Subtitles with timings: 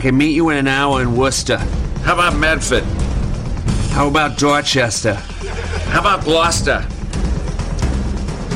[0.00, 1.58] I can meet you in an hour in Worcester.
[1.58, 2.84] How about Medford?
[3.92, 5.12] How about Dorchester?
[5.12, 6.78] How about Gloucester?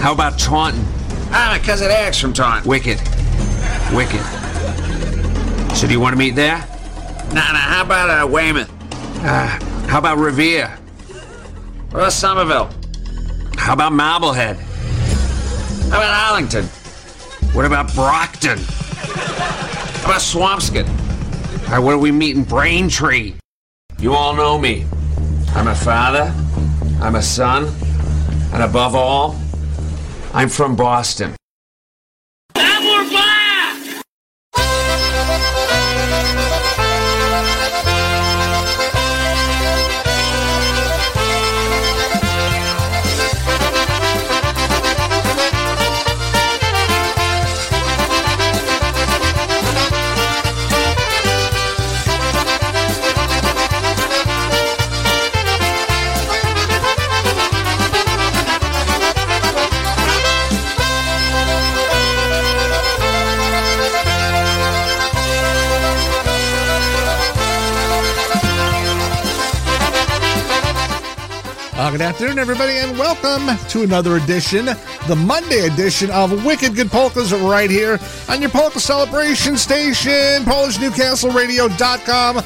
[0.01, 0.83] How about Taunton?
[1.33, 2.67] Ah, because it acts from Taunton.
[2.67, 2.99] Wicked.
[3.93, 4.23] Wicked.
[5.77, 6.67] So do you want to meet there?
[7.35, 8.73] Nah, nah, how about uh, Weymouth?
[9.23, 9.47] Uh,
[9.87, 10.69] how about Revere?
[11.91, 12.71] What about Somerville?
[13.59, 14.57] How about Marblehead?
[15.91, 16.65] How about Arlington?
[17.53, 18.57] What about Brockton?
[18.57, 21.04] How about Swampscott?
[21.69, 23.35] Right, where we meet in Braintree?
[23.99, 24.87] You all know me.
[25.55, 26.33] I'm a father,
[27.01, 27.67] I'm a son,
[28.53, 29.37] and above all,
[30.33, 31.35] I'm from Boston.
[71.95, 74.65] Good afternoon, everybody, and welcome to another edition,
[75.07, 82.39] the Monday edition of Wicked Good Polkas, right here on your polka celebration station, PolishNewcastleRadio.com,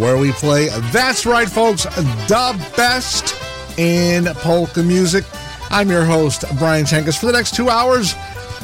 [0.00, 3.36] where we play, that's right, folks, the best
[3.78, 5.26] in polka music.
[5.68, 8.14] I'm your host, Brian Chenkus, for the next two hours,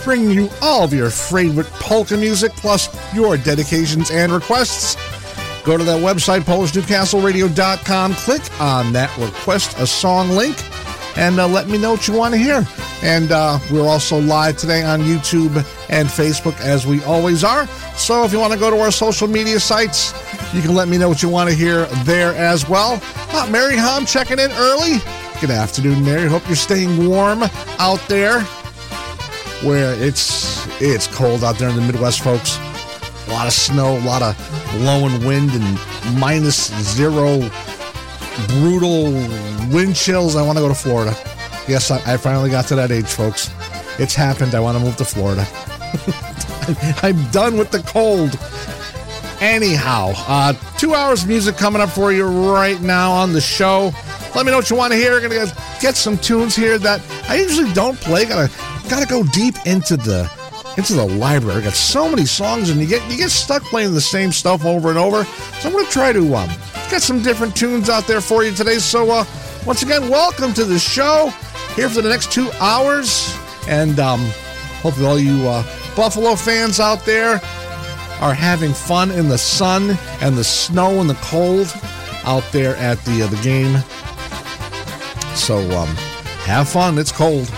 [0.04, 4.96] bringing you all of your favorite polka music, plus your dedications and requests.
[5.64, 8.14] Go to that website, PolishNewcastleRadio.com.
[8.14, 10.56] Click on that request a song link
[11.16, 12.66] and uh, let me know what you want to hear.
[13.02, 15.56] And uh, we're also live today on YouTube
[15.88, 17.66] and Facebook, as we always are.
[17.96, 20.12] So if you want to go to our social media sites,
[20.54, 23.00] you can let me know what you want to hear there as well.
[23.30, 24.98] Uh, Mary Hom checking in early.
[25.40, 26.28] Good afternoon, Mary.
[26.28, 27.42] Hope you're staying warm
[27.78, 28.40] out there
[29.62, 32.58] where it's it's cold out there in the Midwest, folks.
[33.34, 34.36] Lot of snow, a lot of
[34.78, 37.40] blowing wind, and minus zero
[38.46, 39.12] brutal
[39.72, 40.36] wind chills.
[40.36, 41.16] I want to go to Florida.
[41.66, 43.50] Yes, I, I finally got to that age, folks.
[43.98, 44.54] It's happened.
[44.54, 45.44] I want to move to Florida.
[47.02, 48.38] I'm done with the cold.
[49.40, 53.90] Anyhow, uh, two hours of music coming up for you right now on the show.
[54.36, 55.20] Let me know what you want to hear.
[55.20, 58.26] Gonna get some tunes here that I usually don't play.
[58.26, 58.48] Gotta
[58.88, 60.30] gotta go deep into the
[60.76, 61.62] into the library.
[61.62, 64.88] Got so many songs, and you get you get stuck playing the same stuff over
[64.88, 65.24] and over.
[65.24, 66.48] So I'm going to try to um,
[66.90, 68.78] get some different tunes out there for you today.
[68.78, 69.24] So uh,
[69.66, 71.32] once again, welcome to the show.
[71.76, 73.36] Here for the next two hours,
[73.68, 74.20] and um,
[74.80, 75.62] hopefully all you uh,
[75.96, 77.40] Buffalo fans out there
[78.20, 81.72] are having fun in the sun and the snow and the cold
[82.24, 83.76] out there at the uh, the game.
[85.34, 85.88] So um,
[86.46, 86.98] have fun.
[86.98, 87.52] It's cold.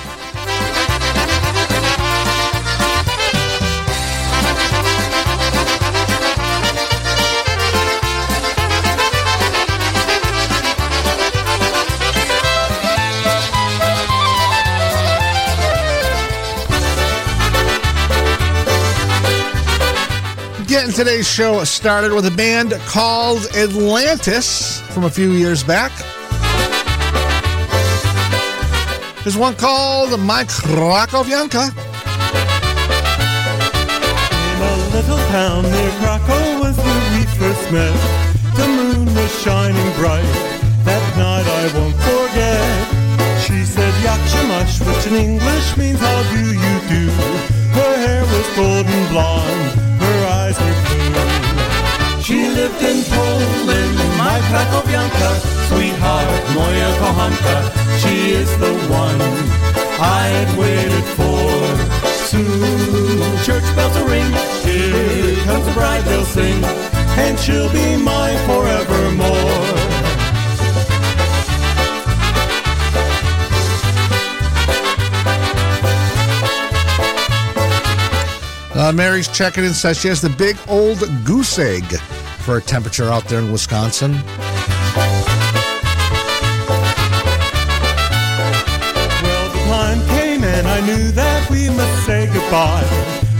[20.97, 25.93] Today's show started with a band called Atlantis from a few years back.
[29.23, 31.69] There's one called My Krakowianka.
[34.41, 37.93] In a little town near Krakow was where we first met.
[38.57, 40.25] The moon was shining bright.
[40.85, 43.43] That night I won't forget.
[43.45, 47.11] She said Yakshimash, which in English means how do you do.
[47.77, 49.86] Her hair was golden blonde,
[52.27, 55.31] She lived in Poland, my Krakowianka,
[55.69, 56.27] sweetheart,
[56.57, 57.57] moja kochanka.
[58.01, 59.21] She is the one
[60.01, 61.47] I had waited for.
[62.27, 64.27] Soon church bells will ring,
[64.65, 69.87] here comes the bride they'll sing, and she'll be mine forevermore.
[78.75, 81.85] Uh, Mary's checking in says she has the big old goose egg
[82.47, 84.13] for a temperature out there in Wisconsin.
[84.13, 84.23] Well,
[89.51, 92.87] the time came and I knew that we must say goodbye.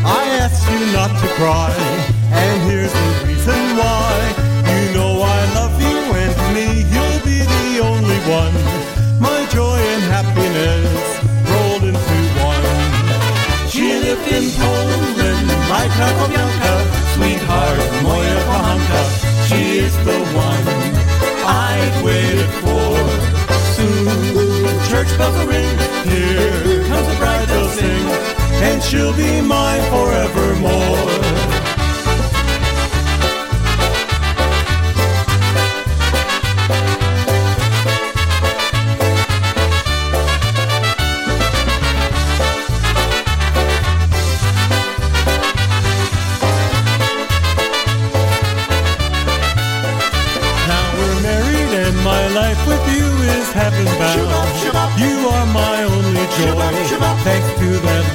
[0.03, 1.71] I asked you not to cry,
[2.35, 4.11] and here's the reason why.
[4.75, 8.55] You know I love you, and to me you'll be the only one.
[9.23, 12.67] My joy and happiness rolled into one.
[13.71, 14.97] She lived in Poland,
[17.17, 19.03] sweetheart, Moira Pahanka.
[19.49, 20.65] She is the one
[21.45, 22.93] I've waited for.
[23.75, 24.07] Soon,
[24.89, 25.77] church bells will ring.
[26.05, 28.07] Here comes the bride, they'll sing,
[28.69, 31.26] and she'll be mine forevermore.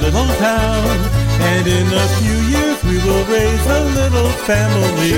[0.02, 0.98] Little town.
[1.54, 5.14] And in a few years we will raise a little family.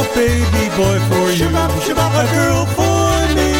[0.00, 3.52] A baby boy for you, a girl for me.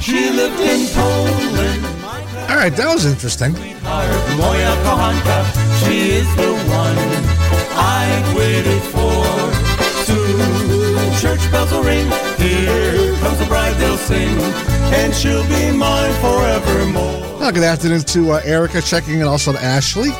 [0.00, 1.84] She lived in Poland.
[2.48, 3.54] All right, that was interesting.
[5.82, 6.52] She is the
[6.82, 6.98] one
[7.76, 9.69] I waited for.
[11.20, 12.06] Church bells will ring.
[12.38, 14.38] Here comes the bride, they'll sing
[14.92, 17.38] and she'll be mine forevermore.
[17.38, 20.10] Well, good afternoon to uh, Erica checking in, also to Ashley.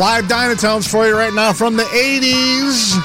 [0.00, 2.96] Live Dynatones for you right now from the 80s.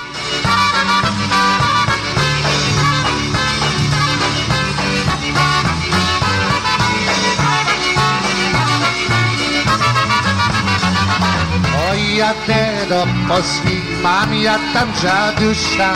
[12.16, 15.94] jadę do Polski, mam ja tam dziadusza,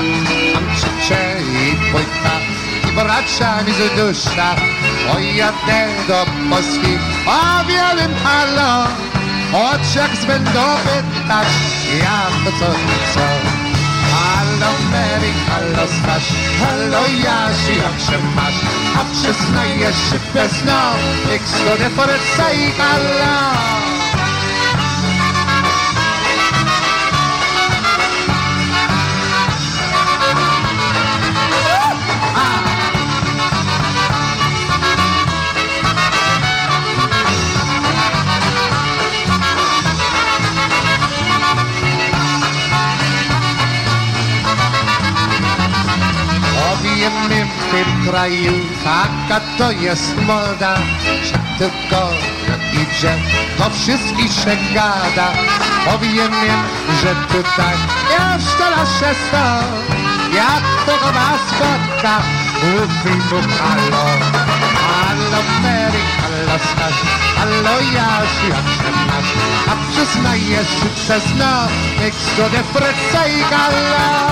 [0.54, 2.36] mam ciocię i wujka,
[2.90, 4.56] i bracia mi z dusza.
[5.16, 6.98] Oj, jadę do Polski,
[7.28, 8.88] o wielym halo,
[9.54, 11.48] oczach będą pytać,
[12.00, 12.72] jak to co
[13.14, 13.28] co.
[14.12, 16.24] Halo Mary, halo Staś,
[16.60, 18.54] halo Jasi, jak się masz?
[18.96, 20.94] A przyznajesz się bez no,
[21.32, 23.99] jak de forza i halo.
[48.10, 48.54] Kraju,
[48.84, 50.76] taka to jest moda,
[51.24, 52.02] że tylko
[52.74, 53.14] idzie,
[53.58, 55.28] to wszystkich się gada.
[55.86, 56.62] Powiem im,
[57.02, 57.76] że tutaj
[58.10, 58.70] jeszcze
[59.00, 59.48] się sto,
[60.34, 62.22] jak tego was spotka,
[62.64, 64.06] mówi mu halo.
[64.90, 66.98] Halo Mary, halo Staś,
[67.38, 69.32] halo Jasiu, jak się masz,
[69.68, 71.68] a przyznajesz się przez no,
[72.74, 74.30] fryce i gala.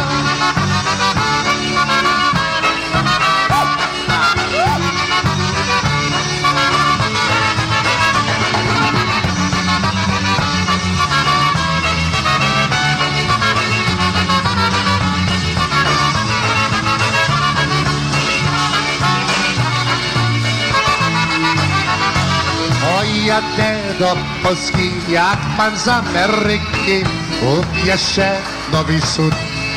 [23.37, 26.97] Jadę do Polski jak pan z Ameryki.
[27.41, 28.31] Upie się
[28.71, 29.33] nowy sód,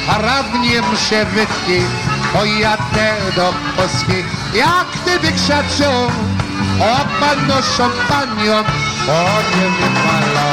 [0.09, 1.81] a radniem się wytki.
[2.33, 4.25] Pojadę do Polski
[4.55, 6.11] jak gdyby książą,
[6.81, 8.59] o panu szampanią,
[9.09, 9.21] o
[9.57, 10.50] nie wypalą.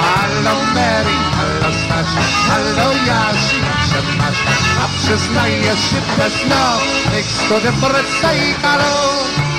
[0.00, 2.10] Halo Mary, halo Staś,
[2.48, 3.60] halo Jasi,
[4.18, 4.38] masz,
[4.82, 6.78] a przyznajesz się bez no,
[7.14, 7.72] niech stode
[8.48, 9.49] i halo.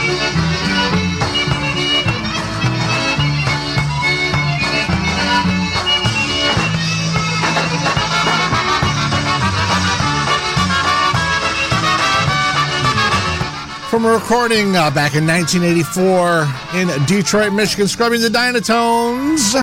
[13.92, 19.62] From a recording uh, back in 1984 in Detroit, Michigan, Scrubby and the Dynatones.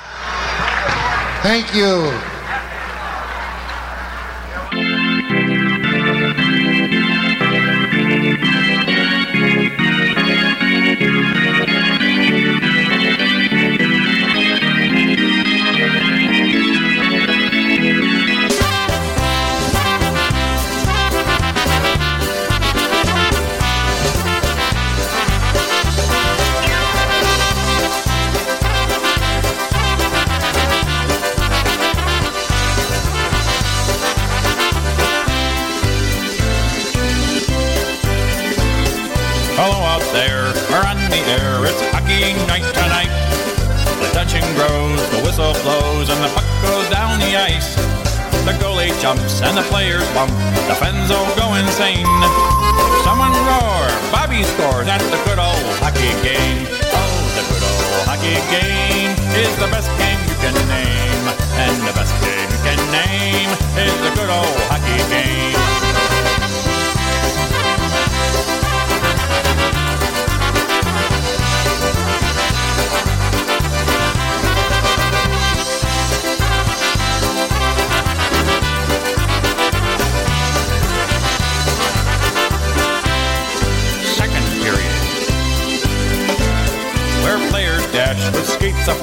[1.42, 2.37] Thank you.
[49.42, 50.30] And the players bump,
[50.66, 52.17] the fans all go insane.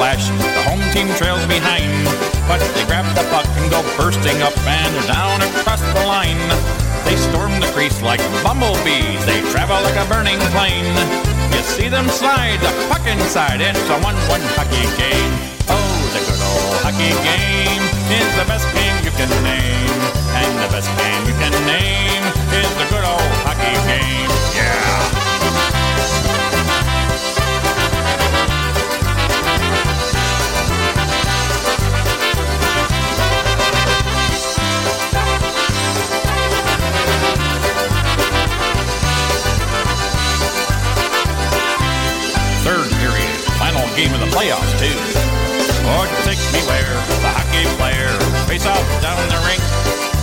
[0.06, 1.90] The home team trails behind,
[2.46, 6.38] but they grab the puck and go bursting up and down across the line.
[7.10, 9.26] They storm the crease like bumblebees.
[9.26, 10.86] They travel like a burning plane.
[11.50, 13.66] You see them slide the puck inside.
[13.66, 15.34] It's a one-one hockey game.
[15.74, 15.82] Oh,
[16.14, 17.82] the good old hockey game
[18.14, 20.00] is the best game you can name,
[20.38, 22.22] and the best game you can name
[22.54, 24.25] is the good old hockey game.
[44.36, 44.92] Playoffs, too.
[45.96, 46.92] Or take me where
[47.24, 48.12] the hockey player
[48.52, 49.64] face off down the rink,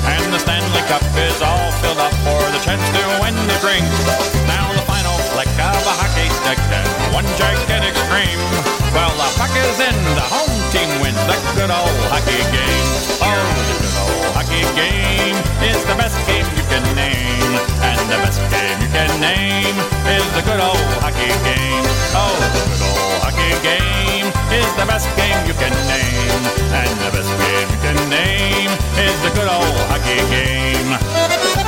[0.04, 3.88] and the Stanley Cup is all filled up for the chance to win the drink.
[4.45, 6.85] Now the final flick of a hockey stick and
[7.16, 8.37] one gigantic scream.
[8.92, 12.88] Well, the puck is in, the home team wins the good old hockey game.
[13.25, 18.21] Oh, the good old hockey game is the best game you can name, and the
[18.21, 19.73] best game you can name
[20.04, 21.87] is the good old hockey game.
[22.12, 23.22] Oh, the good old
[23.61, 26.43] game is the best game you can name.
[26.73, 31.63] And the best game you can name is the good old hockey game.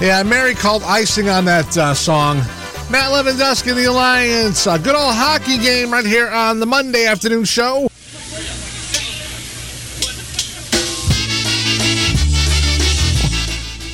[0.00, 2.36] Yeah, Mary called icing on that uh, song.
[2.88, 4.66] Matt Lewandowski and the Alliance.
[4.66, 7.88] A good old hockey game right here on the Monday afternoon show.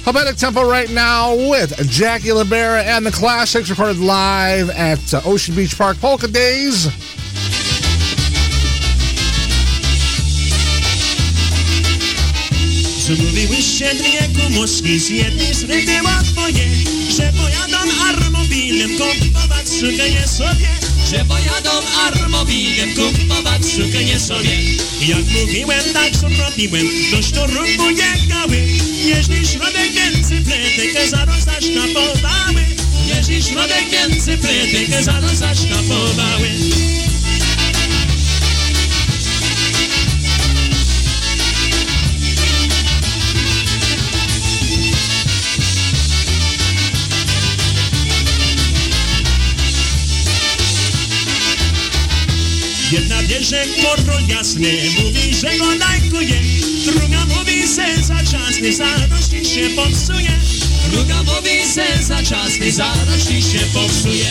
[0.04, 5.54] Helvetic Tempo right now with Jackie Libera and the Classics recorded live at uh, Ocean
[5.54, 5.97] Beach Park.
[5.99, 6.88] Polka Days.
[13.12, 13.47] Dwie
[14.99, 16.68] z jednej twoje
[17.16, 17.78] Że pojadą
[18.09, 19.68] armobilem kupować
[20.26, 20.68] sobie.
[21.11, 21.71] Że pojadą
[22.06, 23.64] armobilem kupować
[24.21, 24.50] sobie.
[25.00, 26.12] Jak mówiłem, tak
[27.11, 27.23] Do
[29.04, 32.66] Jeśli środek między pletykę zarosać napowały
[33.06, 36.49] Jeśli środek między pletykę zarosać napowały
[53.33, 54.73] bierze korol jasny,
[55.03, 56.41] mówi, że go lajkuje.
[56.85, 60.33] Druga mówi, że za czas nie zarośli się popsuje.
[60.91, 64.27] Druga mówi, że za czas nie zarośli się popsuje.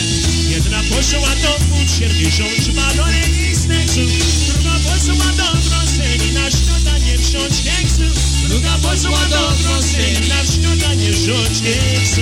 [0.50, 1.52] Jedna poszła do
[1.84, 4.02] ucierpi, rządź ma do registeksu
[4.48, 8.04] Druga poszła do broseni, na śniadanie wsiąść keksu
[8.48, 12.22] Druga poszła do broseni, na śniadanie wsiąść keksu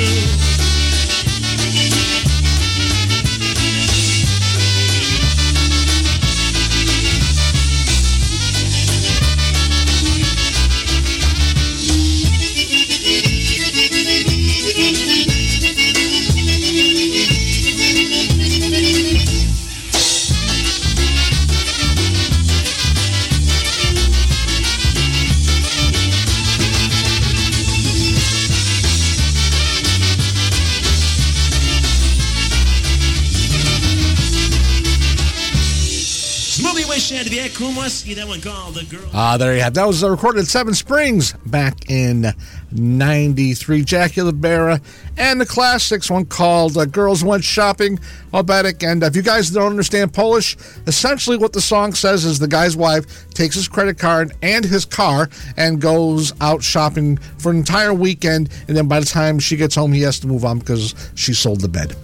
[39.14, 39.76] Ah, uh, there you have.
[39.76, 42.34] That was uh, recorded at Seven Springs back in
[42.72, 43.84] '93.
[43.84, 44.82] Jackie Libera
[45.16, 48.00] and the classics, one called uh, "Girls Went Shopping."
[48.34, 50.58] Albetic, and if you guys don't understand Polish,
[50.88, 54.86] essentially what the song says is the guy's wife takes his credit card and his
[54.86, 59.56] car and goes out shopping for an entire weekend, and then by the time she
[59.56, 61.96] gets home, he has to move on because she sold the bed.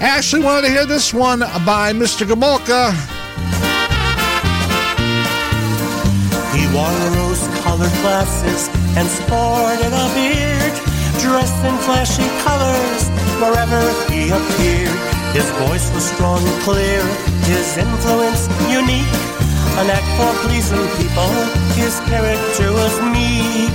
[0.00, 2.22] Ashley wanted to hear this one by Mr.
[2.22, 2.94] Gomulka.
[6.54, 10.74] He wore rose-colored glasses and sported a beard,
[11.18, 13.10] dressed in flashy colors
[13.42, 14.94] wherever he appeared.
[15.34, 17.02] His voice was strong and clear,
[17.50, 19.18] his influence unique,
[19.78, 21.32] a knack for pleasing people.
[21.74, 23.74] His character was meek.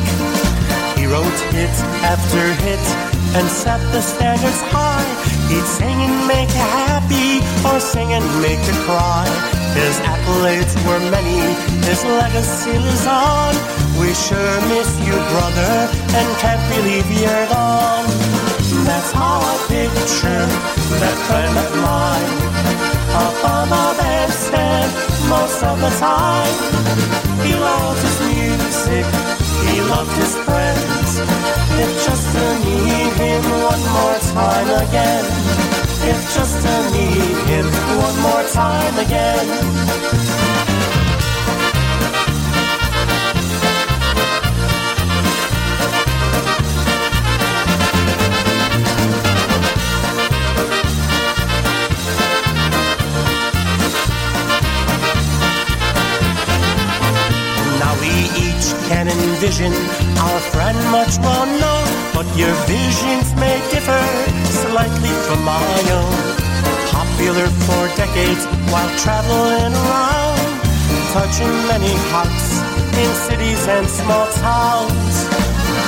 [0.96, 1.76] He wrote hit
[2.08, 5.06] after hit and set the standards high.
[5.50, 9.26] He'd sing and make you happy, or sing and make you cry.
[9.74, 11.42] His accolades were many,
[11.86, 13.54] his legacy lives on.
[14.00, 15.74] We sure miss you, brother,
[16.18, 18.06] and can't believe you're gone.
[18.86, 20.46] That's how I picture
[21.02, 22.32] that friend of mine.
[23.14, 24.90] Up on the bandstand
[25.30, 26.54] most of the time.
[27.46, 29.06] He loved his music,
[29.74, 31.10] he loved his friends.
[31.82, 35.26] If just to meet him one more time again.
[36.12, 37.66] If just to meet him
[38.06, 40.73] one more time again.
[58.94, 59.74] Can envision
[60.22, 64.04] our friend much more known, but your visions may differ
[64.62, 65.66] slightly from my
[65.98, 66.14] own.
[66.94, 70.46] Popular for decades while traveling around,
[71.10, 72.48] touching many hearts
[73.02, 75.16] in cities and small towns.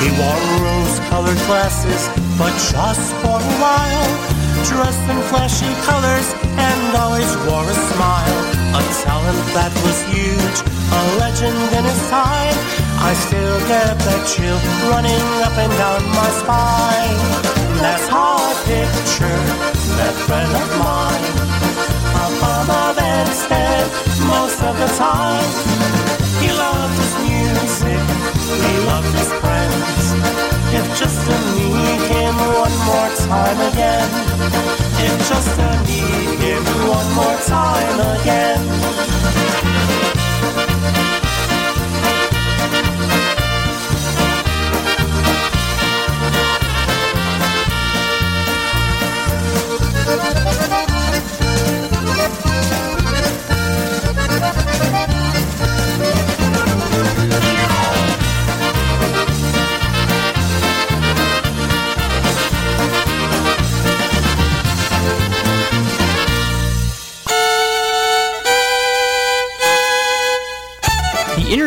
[0.02, 2.02] He wore rose-colored glasses,
[2.42, 4.10] but just for a while,
[4.66, 8.39] dressed in flashy colors and always wore a smile.
[8.80, 10.58] A talent that was huge,
[10.98, 12.85] a legend in his time.
[12.97, 17.19] I still get that chill running up and down my spine.
[17.84, 19.41] That's how I picture
[19.99, 21.25] that friend of mine.
[22.15, 23.89] Up on the bandstand
[24.27, 25.49] most of the time.
[26.41, 28.03] He loved his music,
[28.63, 30.03] he loved his friends.
[30.77, 34.10] If just to meet him one more time again.
[35.03, 40.14] If just to meet him one more time again.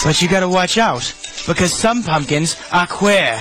[0.05, 1.15] But you gotta watch out,
[1.47, 3.41] because some pumpkins are queer.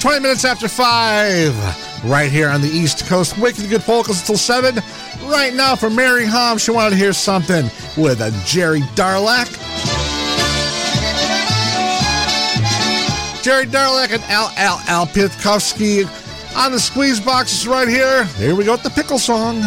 [0.00, 3.38] 20 minutes after 5, right here on the East Coast.
[3.38, 4.76] Wicked Good Polkas until 7.
[5.24, 7.64] Right now, for Mary Hom, she wanted to hear something
[7.96, 9.50] with a Jerry Darlak.
[13.42, 16.06] Jerry Darlak and Al Al Al Pitkowski
[16.56, 18.24] on the squeeze boxes right here.
[18.24, 19.60] Here we go with the pickle song.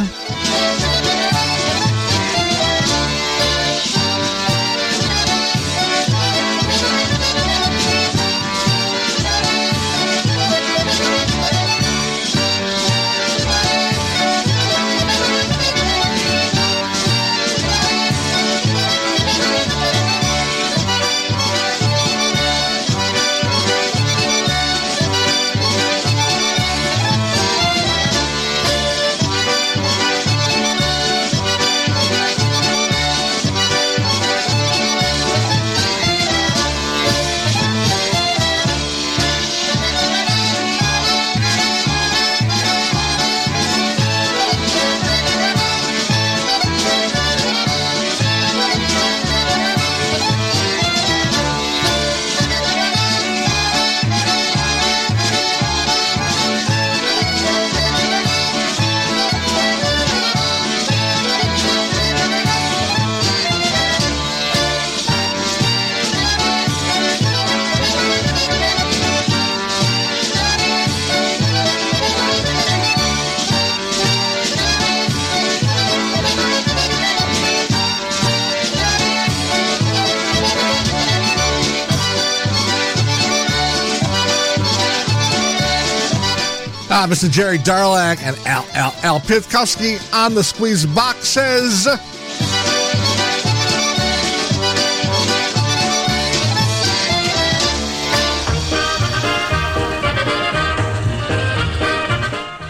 [87.10, 87.30] Mr.
[87.30, 91.88] Jerry Darlak and Al, Al, Al Pivkowski on the squeeze boxes.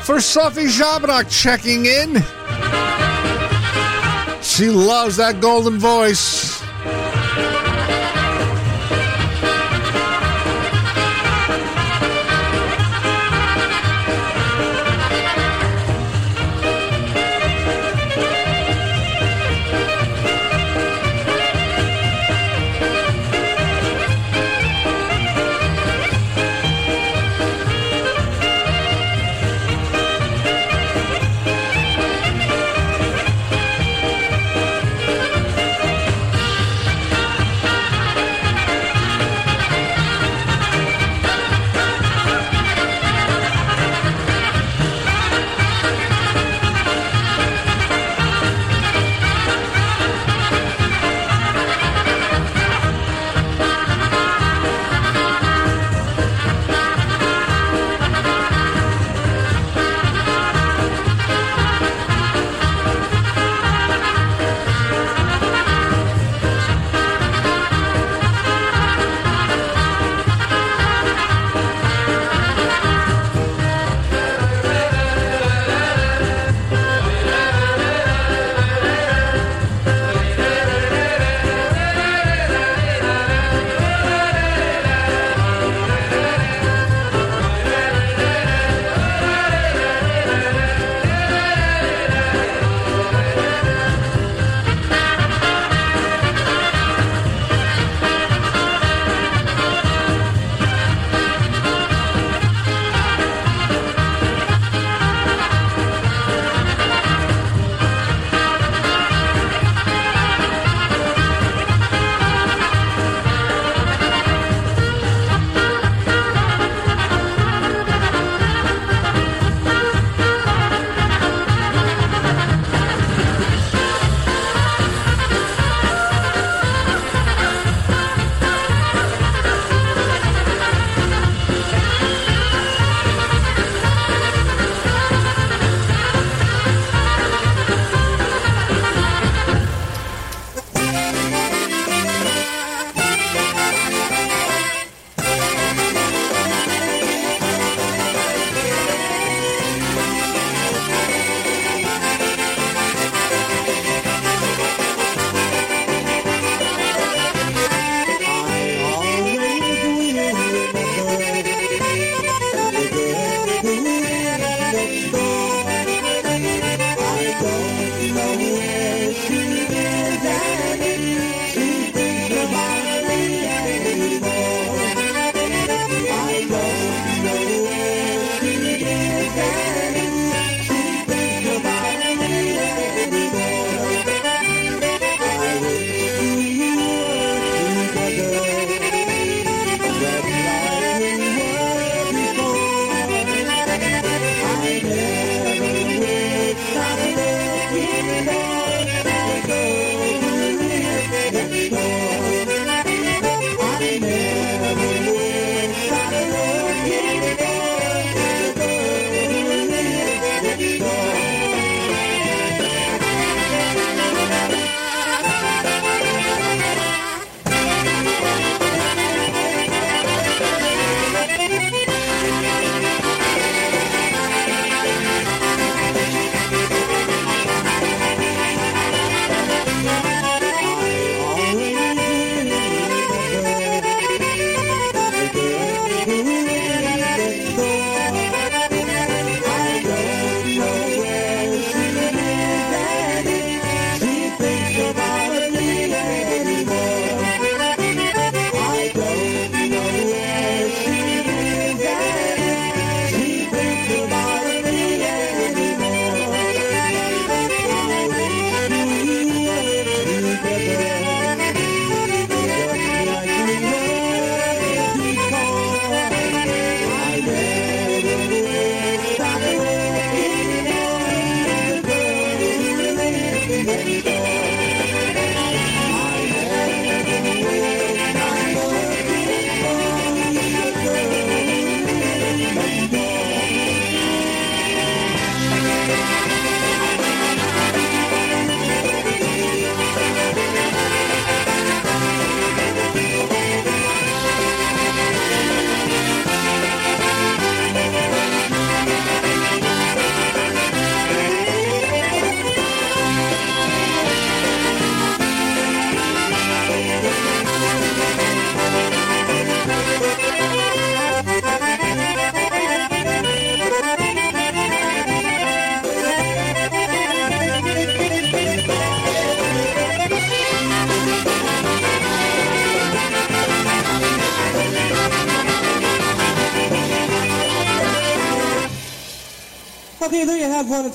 [0.06, 2.16] For Sophie Jabrak checking in.
[4.42, 6.35] She loves that golden voice.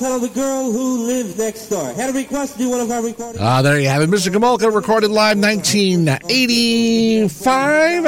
[0.01, 1.93] Entitled The Girl Who Lived Next Door.
[1.93, 3.37] Had a request to do one of our recordings.
[3.39, 4.09] Ah, there you have it.
[4.09, 4.33] Mr.
[4.33, 8.07] Gomulka recorded live 1985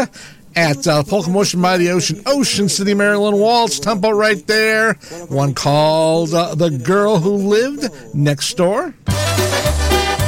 [0.57, 3.39] at uh, Polka Motion by the Ocean, Ocean City, Maryland.
[3.39, 4.95] Waltz tempo right there.
[5.29, 8.95] One called uh, The Girl Who Lived Next Door.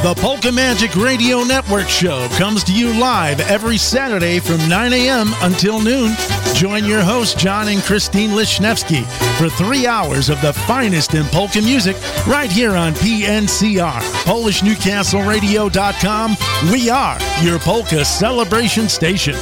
[0.04, 5.28] The Polka Magic Radio Network show comes to you live every Saturday from 9 a.m.
[5.40, 6.12] until noon.
[6.52, 9.06] Join your hosts, John and Christine Lishnevsky,
[9.38, 16.36] for three hours of the finest in polka music right here on PNCR, PolishNewcastleRadio.com.
[16.70, 19.36] We are your polka celebration station.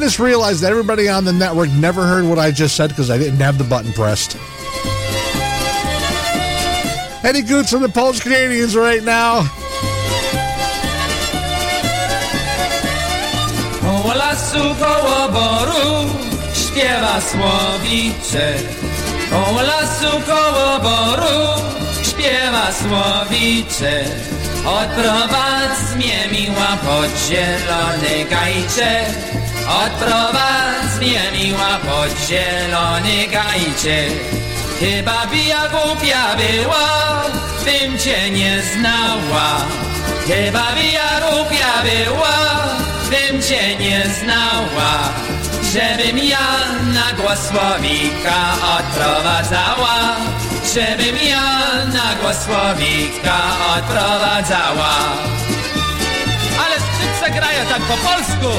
[0.00, 3.18] Just realized that everybody on the network never heard what I just said because I
[3.18, 4.36] didn't have the button pressed.
[7.22, 9.42] Eddie Goots and the Polish Canadians right now.
[13.80, 14.14] Śpiewa
[19.62, 21.62] lasu, koło boru
[22.02, 22.60] śpiewa.
[24.66, 29.39] Odprowadz mnie miła pod zielony gajczek.
[29.70, 34.12] Odprowadz mnie miła pod zielony gajczek.
[34.80, 37.22] Chyba bija głupia była,
[37.64, 39.64] bym cię nie znała.
[40.26, 42.36] Chyba bija głupia była,
[43.10, 44.92] bym cię nie znała.
[45.72, 46.48] Żebym ja
[46.94, 48.38] na głos słowika
[48.78, 50.16] odprowadzała.
[50.74, 51.42] Żebym ja
[51.86, 53.38] na głos słowika
[53.76, 54.94] odprowadzała.
[56.64, 58.50] Ale skrzypce grają tak po polsku.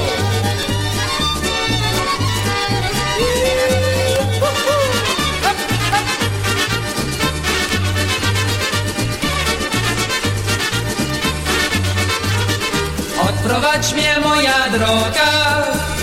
[13.42, 15.32] Odprowadź mnie moja droga,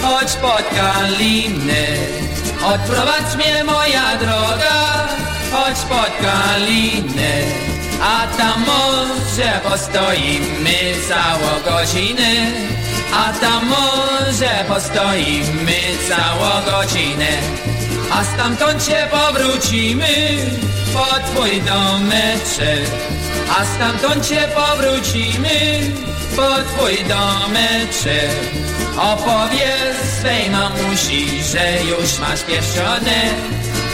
[0.03, 1.87] chodź pod kaliny.
[2.65, 5.09] Odprowadź mnie moja droga,
[5.53, 7.33] chodź pod kaliny.
[8.03, 12.33] A tam może postoimy całą godzinę.
[13.15, 17.29] A tam może postoimy całą godzinę.
[18.13, 20.39] A stamtąd się powrócimy
[20.93, 22.91] pod twój domeczek.
[23.59, 25.81] A stamtąd się powrócimy
[26.39, 28.31] pod twój domeczek.
[28.99, 33.35] Opowiedz swej mamusi, że już masz pierścionek.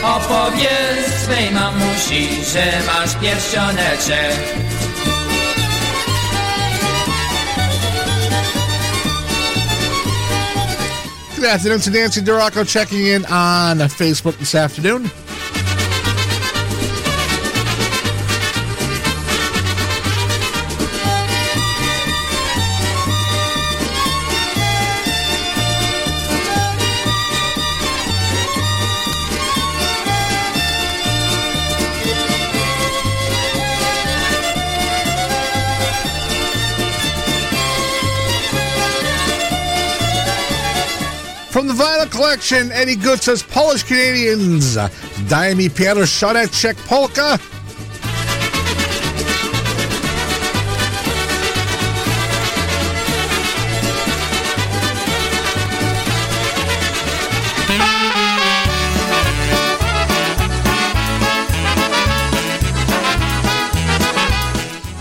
[0.02, 4.36] Opowiedz swej mamusi, że masz pierścioneczek.
[11.36, 15.23] Good afternoon to Nancy Duraco checking in on Facebook this afternoon.
[42.14, 44.76] Collection, Eddie Good says Polish Canadians.
[45.28, 47.38] Daj mi pierwsza check polka.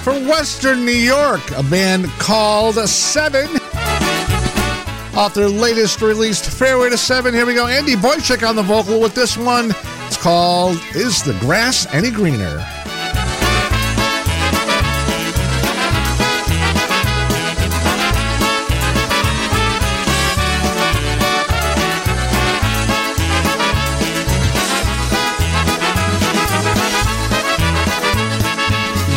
[0.03, 3.62] From Western New York, a band called Seven.
[5.15, 7.35] Off their latest released Fairway to Seven.
[7.35, 7.67] Here we go.
[7.67, 9.71] Andy Boychik on the vocal with this one.
[10.07, 12.59] It's called Is the Grass Any Greener?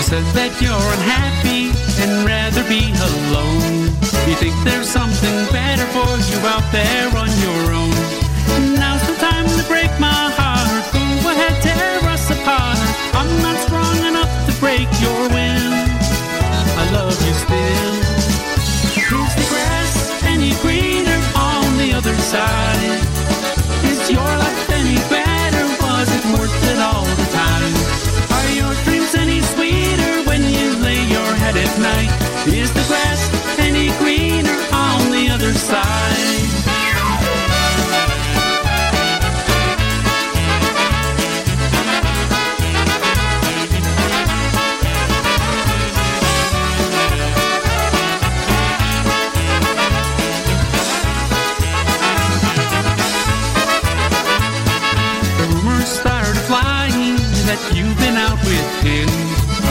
[0.07, 3.91] Said that you're unhappy and rather be alone.
[4.29, 5.06] You think there's for
[6.37, 6.96] you out there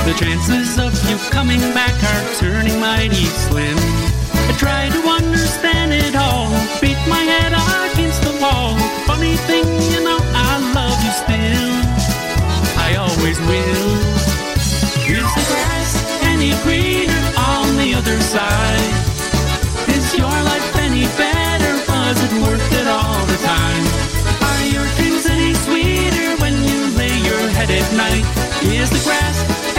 [0.06, 3.76] the chances of you coming back are turning mighty slim.
[4.50, 6.46] I try to understand it all,
[6.80, 8.78] beat my head against the wall.
[9.10, 11.74] Funny thing, you know, I love you still.
[12.86, 13.90] I always will.
[15.10, 15.90] Is the grass
[16.30, 18.94] any greener on the other side?
[19.90, 21.74] Is your life any better?
[21.90, 23.86] Was it worth it all the time?
[24.46, 28.26] Are your dreams any sweeter when you lay your head at night?
[28.62, 29.75] Is the grass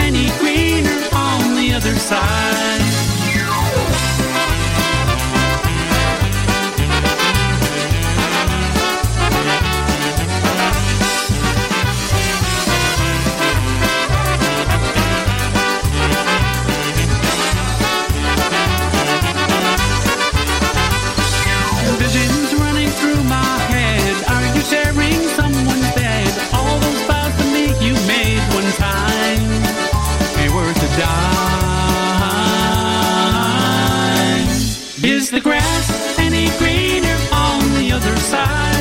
[0.57, 2.96] greener on the other side?
[35.37, 38.76] The grass any greener on the other side?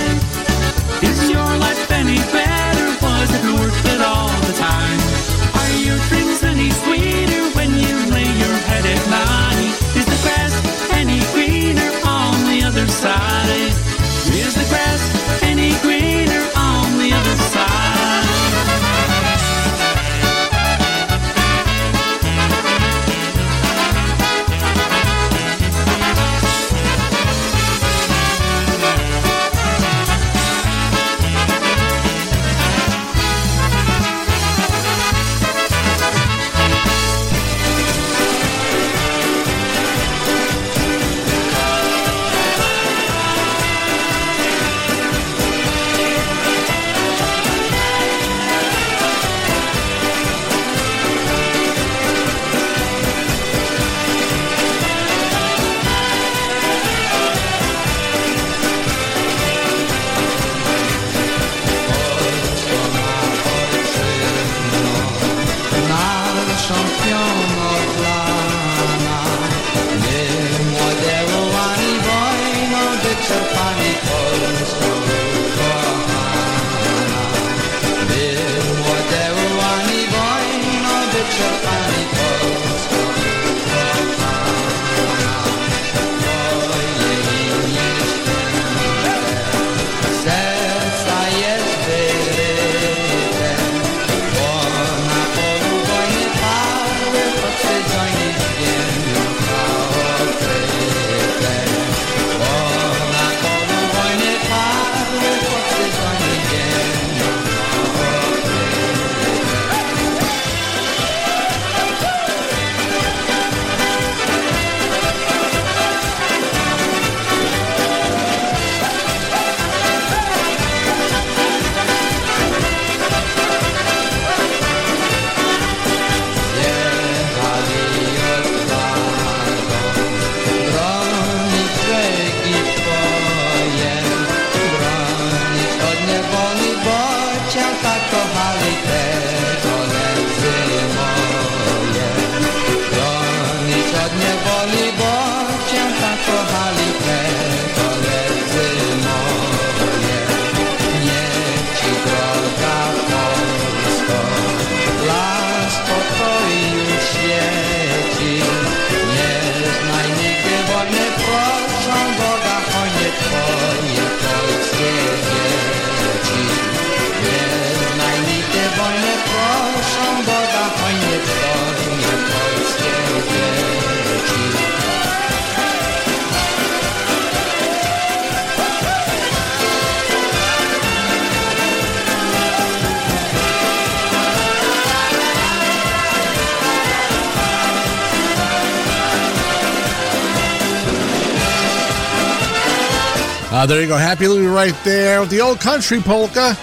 [193.56, 193.96] Uh, there you go.
[193.96, 196.54] Happy Louie right there with the old country polka.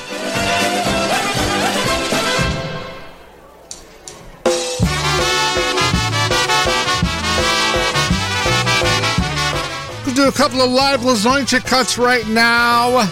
[10.05, 13.07] We'll do a couple of live Blazonczyk cuts right now.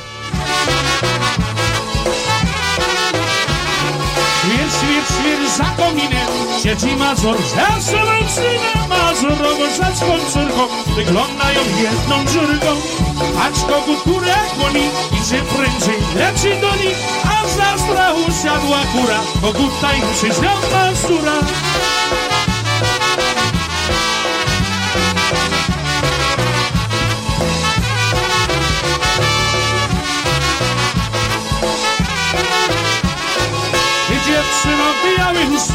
[4.41, 5.65] Świr, świr za
[6.61, 10.67] sieci Mazur Zawsze rodzina Mazur Rogorzecką córką.
[10.95, 12.81] Wyglądają jedną żurką
[13.35, 14.89] Paczko górę kłoni
[15.21, 16.97] Idzie prędzej, leci do nich.
[17.23, 21.33] A za strachu siadła kura Bo tutaj przyjrzała sura.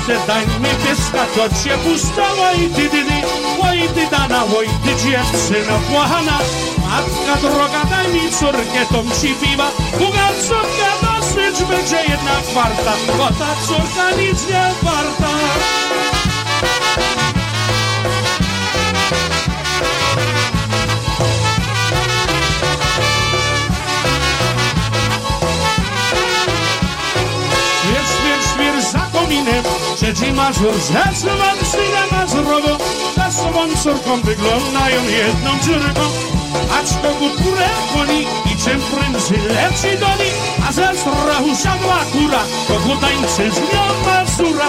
[0.06, 3.22] Chustce, daj mi pieska, to cię puszczała i ty, ty, ty,
[3.62, 6.38] oj ty dana, oj ty dziewczyno błahana.
[6.78, 13.26] Matka droga, daj mi córkę, tą ci piwa, Boga córka dosyć będzie jednak warta, bo
[13.26, 15.85] ta córka nic nie warta.
[30.06, 32.78] Siedzi Mazur z wesołym synem Mazurowo
[33.16, 36.00] Za sobą córką wyglądają jedną dziurką
[36.78, 40.34] Acz kogut kurę koni i czym prędzej leci do nich
[40.68, 44.68] A ze strachu siadła kura Kogut tańczy z nią Mazura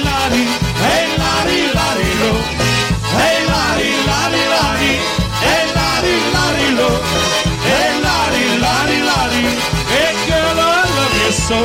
[11.51, 11.59] so.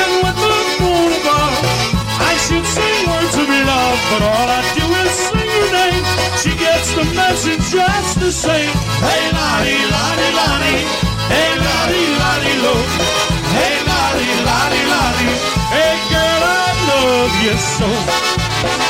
[0.00, 1.56] And with the moon above,
[2.30, 6.04] I should sing words of love, but all I do is sing your name.
[6.40, 8.74] She gets the message just the same.
[9.04, 10.82] Hey, lottie, lottie, lottie.
[11.32, 12.74] Hey, lottie, lottie, lo.
[13.56, 15.34] Hey, lottie, lottie, lottie.
[15.74, 18.89] Hey, girl, I love you so.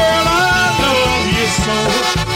[0.00, 0.26] Hey, girl,
[2.26, 2.29] I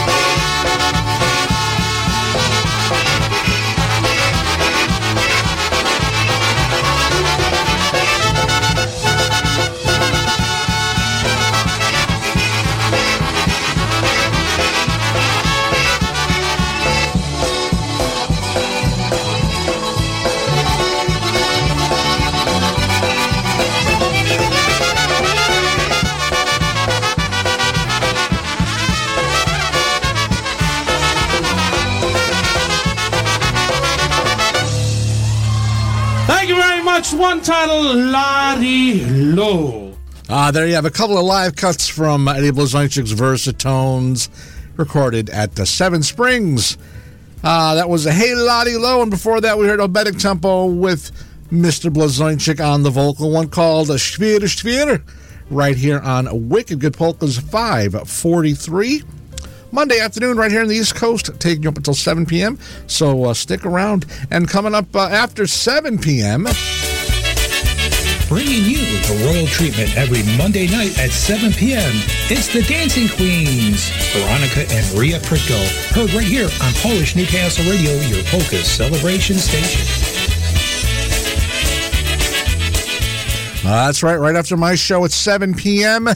[37.45, 39.95] title, Lottie Low.
[40.27, 44.29] Ah, there you have a couple of live cuts from Eddie Blazonczyk's Versatones,
[44.77, 46.75] recorded at the Seven Springs.
[47.43, 51.11] Uh, that was a Hey Lottie Low, and before that we heard Obetic Tempo with
[51.51, 51.93] Mr.
[51.93, 55.03] Blazonczyk on the vocal, one called a Schwier Schwier,
[55.51, 59.03] right here on Wicked Good Polkas 543.
[59.71, 62.57] Monday afternoon, right here on the East Coast, taking you up until 7 p.m.
[62.87, 64.07] So uh, stick around.
[64.31, 66.47] And coming up uh, after 7 p.m.,
[68.35, 71.93] Bringing you the royal treatment every Monday night at 7 p.m.
[72.29, 75.55] It's the Dancing Queens, Veronica and Ria Pritko,
[75.93, 79.79] heard right here on Polish Newcastle Radio, your polka celebration station.
[83.65, 84.17] Uh, that's right.
[84.17, 86.09] Right after my show at 7 p.m.,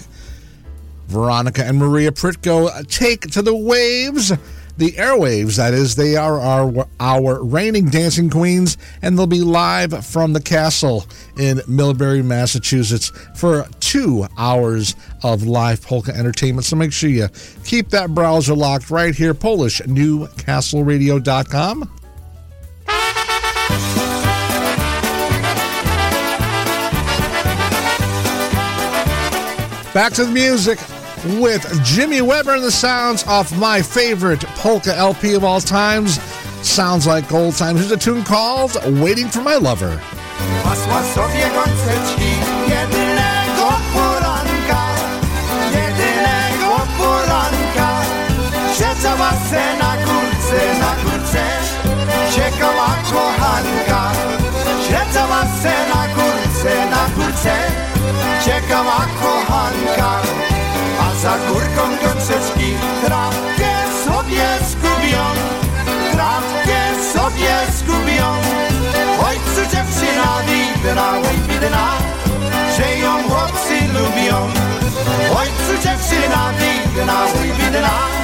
[1.07, 4.33] Veronica and Maria Pritko take to the waves,
[4.79, 5.95] the airwaves, that is.
[5.95, 11.05] They are our, our reigning dancing queens, and they'll be live from the castle
[11.37, 16.65] in Millbury, Massachusetts for two hours of live polka entertainment.
[16.65, 17.27] So make sure you
[17.63, 21.95] keep that browser locked right here, PolishNewcastleRadio.com.
[29.93, 30.79] Back to the music
[31.39, 36.19] with Jimmy Weber and the sounds of my favorite polka LP of all times.
[36.61, 37.79] Sounds like old times.
[37.79, 39.99] Here's a tune called Waiting for My Lover.
[52.35, 54.11] Czekała kochanka.
[55.61, 57.53] Se na górce, na górce,
[58.45, 60.28] czekała kochanka.
[61.47, 62.73] Górką gąseczki
[63.05, 63.71] trawkę
[64.05, 65.23] sobie zgubią,
[66.11, 66.79] trawkę
[67.13, 68.27] sobie zgubią.
[69.27, 70.41] Ojcu dziewczyna
[71.11, 71.87] oj widna,
[72.77, 74.37] że ją chłopcy lubią.
[75.39, 76.51] Ojcu dziewczyna
[77.41, 78.18] oj widna,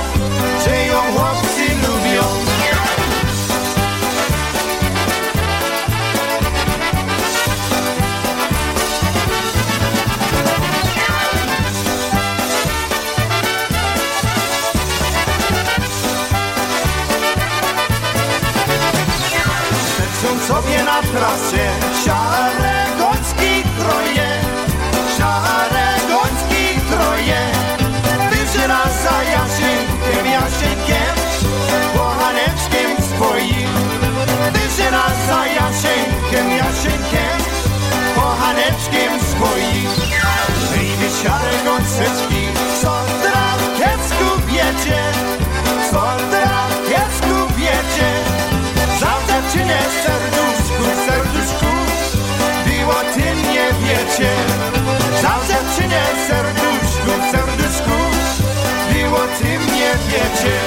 [21.15, 21.67] krasie
[22.03, 24.29] szare goński troje,
[25.17, 27.41] siare goński troje.
[28.31, 31.15] Pierwszy raz za Jaszynkiem, Jaszynkiem
[31.95, 33.69] Kochaneczkiem swoim
[34.53, 37.37] Pierwszy raz za Jaszynkiem, Jaszynkiem
[38.15, 39.89] Kochaneczkiem swoim
[40.71, 42.44] Wyjdzie siare gońceczki
[55.75, 57.91] Przynieś serduszku, serduszku
[58.93, 60.59] Miło ty mnie wiecie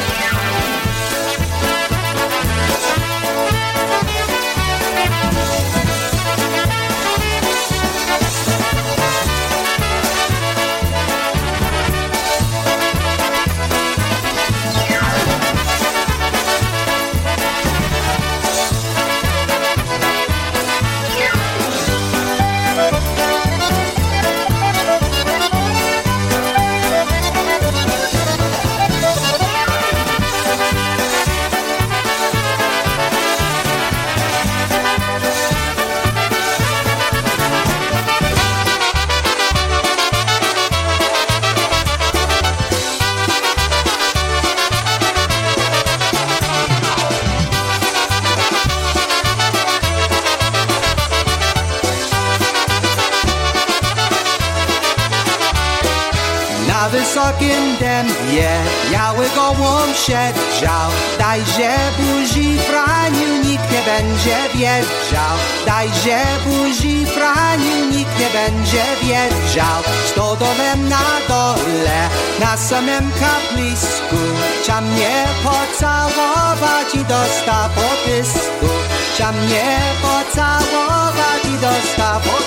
[58.88, 65.36] dębie biały gołąb siedział Dajże buzi Franiu, nikt nie będzie wiedział.
[65.66, 69.82] Dajże buzi Franiu, nikt nie będzie wiedział.
[70.06, 72.08] Stodołem na dole,
[72.40, 74.16] na samym kaplisku
[74.62, 78.66] Chciał mnie pocałować i dostał po pysku
[79.14, 82.38] Chciał mnie pocałować i dostał po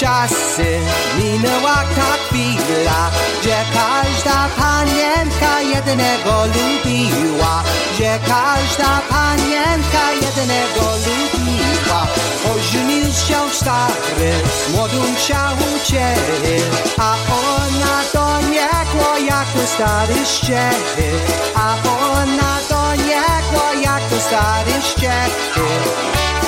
[0.00, 0.80] czasy,
[1.18, 7.62] minęła ta chwila, gdzie każda panienka jednego lubiła,
[7.94, 12.06] gdzie każda panienka jednego lubiła.
[12.54, 14.32] Ożenił się stary,
[14.66, 16.64] z młodą chciał uciec,
[16.98, 21.10] a ona to niekło jak to stary ściechy,
[21.54, 21.74] a
[22.12, 26.43] ona to niekło jak to stary ściechy.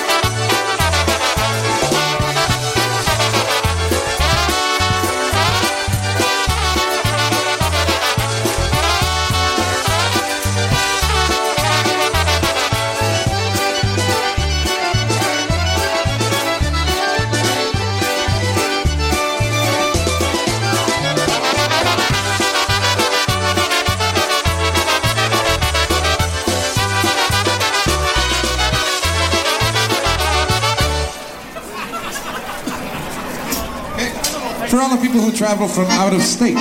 [35.17, 36.59] People who travel from out of state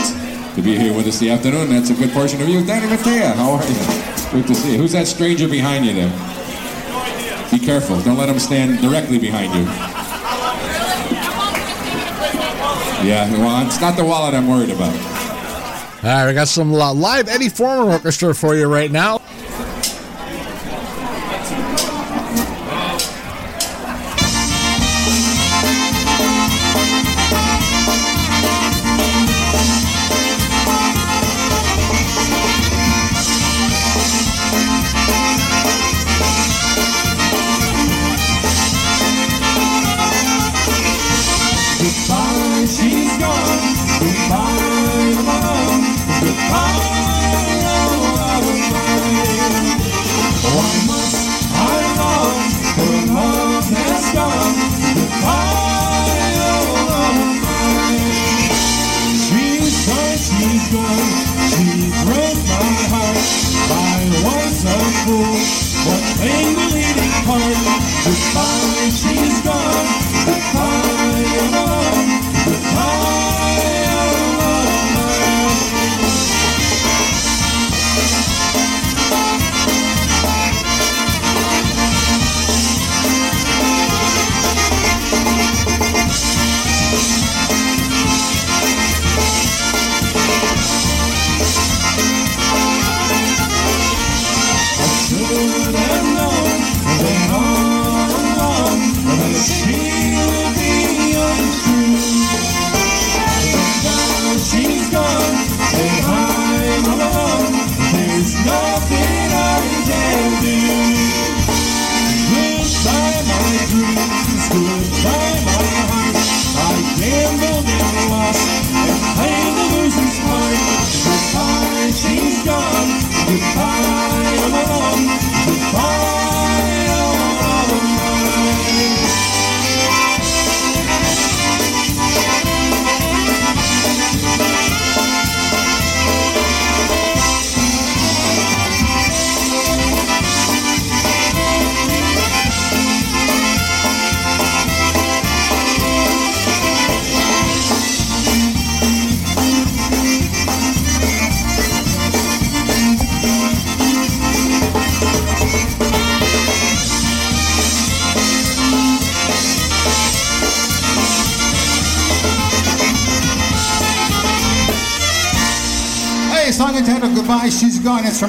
[0.55, 1.69] to be here with us the afternoon.
[1.71, 2.65] That's a good portion of you.
[2.65, 3.75] Danny Matea, how are you?
[4.31, 4.77] Good to see you.
[4.77, 6.09] Who's that stranger behind you there?
[7.51, 7.99] Be careful.
[8.03, 9.63] Don't let him stand directly behind you.
[13.05, 14.95] Yeah, well, it's not the wallet I'm worried about.
[14.95, 19.19] All right, we got some uh, live Eddie Forman orchestra for you right now.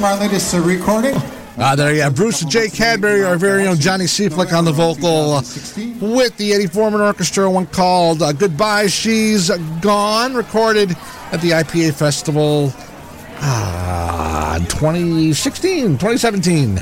[0.06, 1.16] Our latest uh, recording.
[1.58, 4.70] Uh, there you have Bruce and Jay Cadbury, our very own Johnny Seaflick on the
[4.70, 5.42] vocal uh,
[6.14, 9.50] with the Eddie Forman Orchestra, one called uh, Goodbye, She's
[9.80, 10.92] Gone, recorded
[11.32, 12.72] at the IPA Festival
[13.40, 16.80] uh, 2016, 2017.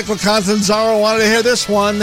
[0.00, 2.00] Michael Contanzaro wanted to hear this one.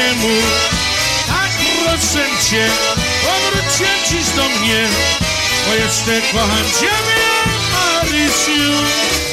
[0.00, 0.34] niemu.
[1.26, 1.50] Tak
[1.84, 2.68] proszę Cię,
[3.22, 4.88] powróć się dziś do mnie.
[5.66, 7.30] Bo jeszcze kocham Ciebie,
[7.72, 9.29] Marysiu.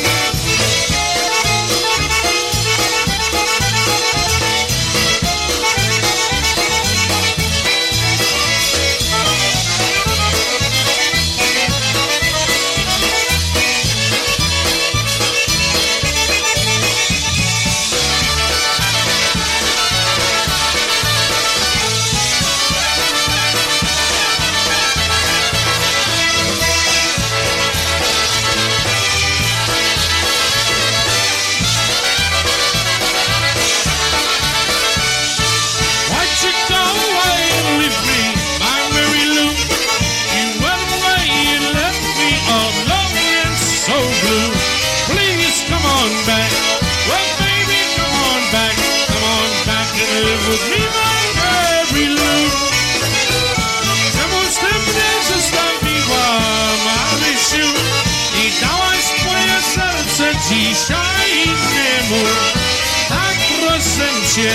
[64.38, 64.52] Cię,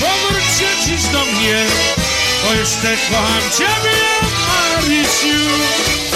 [0.00, 1.64] powróć się dziś do mnie,
[2.44, 3.96] bo jeszcze kocham ciebie,
[4.48, 6.09] Marysiu.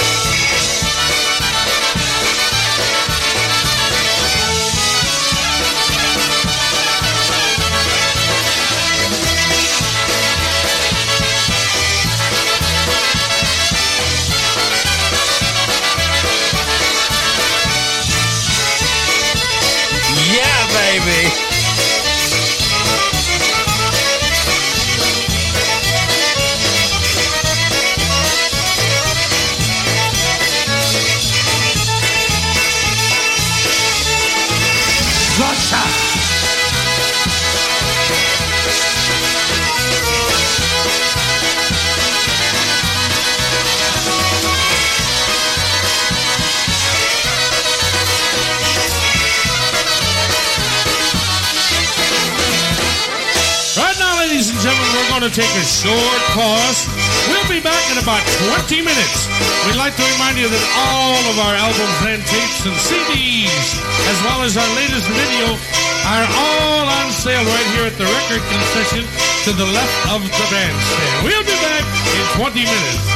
[55.25, 56.85] Going to take a short pause.
[57.33, 58.21] We'll be back in about
[58.69, 59.25] 20 minutes.
[59.65, 64.19] We'd like to remind you that all of our albums and tapes and CDs, as
[64.21, 65.57] well as our latest video,
[66.13, 69.09] are all on sale right here at the record concession
[69.49, 71.25] to the left of the bandstand.
[71.25, 73.14] We'll be back in 20 minutes.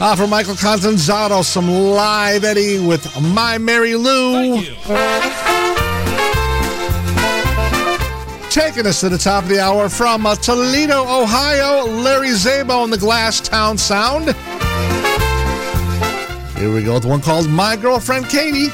[0.00, 4.62] Ah, for Michael Contanzaro, some live Eddie with My Mary Lou.
[8.48, 12.92] Taking us to the top of the hour from uh, Toledo, Ohio, Larry Zabo and
[12.92, 14.26] the Glass Town Sound.
[16.56, 18.68] Here we go with one called My Girlfriend Katie.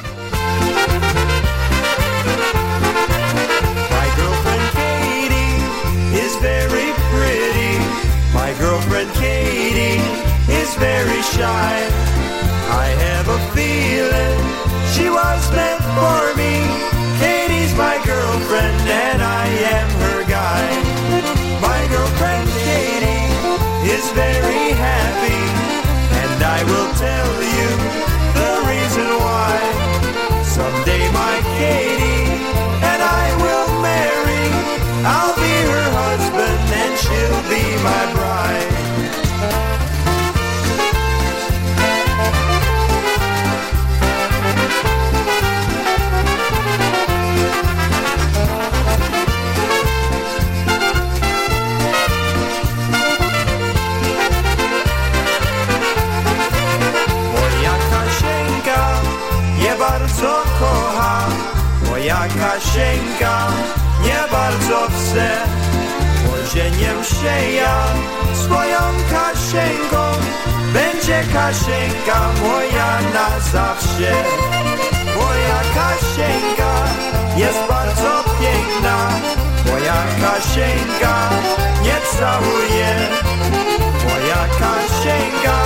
[10.85, 11.75] Very shy.
[12.85, 14.39] I have a feeling
[14.93, 16.55] she was meant for me.
[17.21, 20.67] Katie's my girlfriend and I am her guy.
[21.69, 23.33] My girlfriend Katie
[23.97, 25.43] is very happy,
[26.23, 27.34] and I will tell
[62.75, 63.47] Kasieńka
[64.03, 65.29] nie bardzo chce
[66.27, 67.85] Młodzieniem się ja
[68.35, 70.03] swoją Kasieńką
[70.73, 74.13] Będzie Kasieńka moja na zawsze
[75.17, 76.85] Moja Kasieńka
[77.37, 78.97] jest bardzo piękna,
[79.71, 81.31] moja Kasieńka
[81.83, 82.89] nie całuje.
[84.05, 85.57] Moja Kasieńka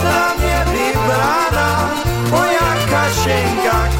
[0.00, 1.88] dla mnie wybrana,
[2.30, 3.93] moja Kasieńka,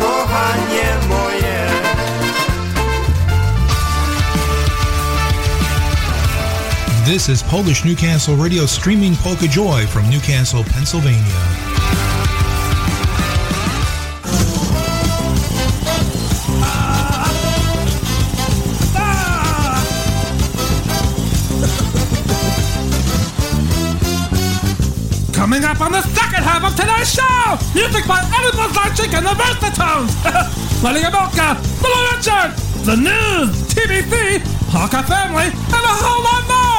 [7.15, 11.23] This is Polish Newcastle Radio streaming Polka Joy from Newcastle, Pennsylvania.
[25.33, 29.35] Coming up on the second half of today's show, music by Eddie Blazonczyk and the
[29.39, 34.41] Versatones, Lenny Gomulka, Billy Richard, the news, TBC,
[34.73, 36.54] Hawkeye Family, and a whole lot more!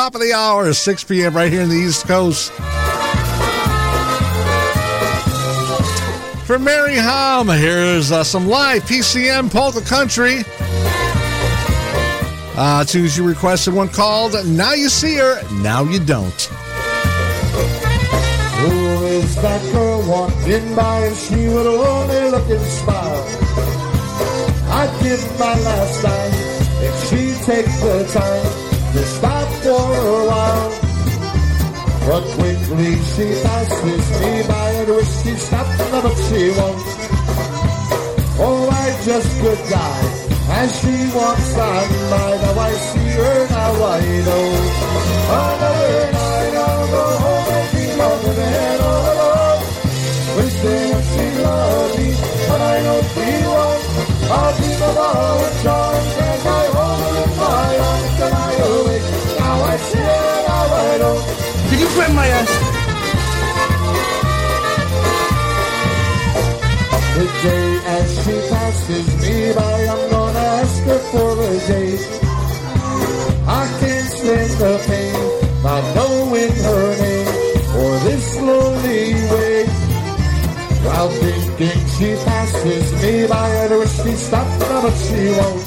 [0.00, 1.36] Top of the hour, 6 p.m.
[1.36, 2.50] right here in the East Coast.
[6.46, 10.38] For Mary Hom, here's uh, some live PCM polka country.
[12.56, 16.40] Uh, tunes you requested one called Now You See Her, Now You Don't.
[18.56, 23.26] Who is that girl walking by and she would only look and smile?
[24.70, 26.32] I'd give my last dime
[26.84, 28.59] if she'd take the time
[32.06, 36.82] But quickly she passes me by and wish she stopped, but she won't.
[38.42, 40.20] Oh, I just could die
[40.58, 42.30] as she walks on by.
[42.42, 44.46] Now I see her, now I know.
[45.30, 49.60] Another night I'll go home and be lonely and all alone.
[50.36, 52.08] Wishing she loved me,
[52.48, 53.82] but I know she won't.
[54.30, 58.52] I'll be the ball of charms as I hold her in my arms and I
[58.66, 59.06] awake.
[59.38, 61.59] Now I see her, now I know.
[61.70, 62.52] Did you grab my ass?
[67.14, 72.02] The day as she passes me by, I'm gonna ask her for a date.
[73.46, 77.28] I can't stand the pain, not knowing her name,
[77.78, 79.66] or this lonely way.
[80.82, 85.66] While thinking she passes me by, I wish she stopped but she won't.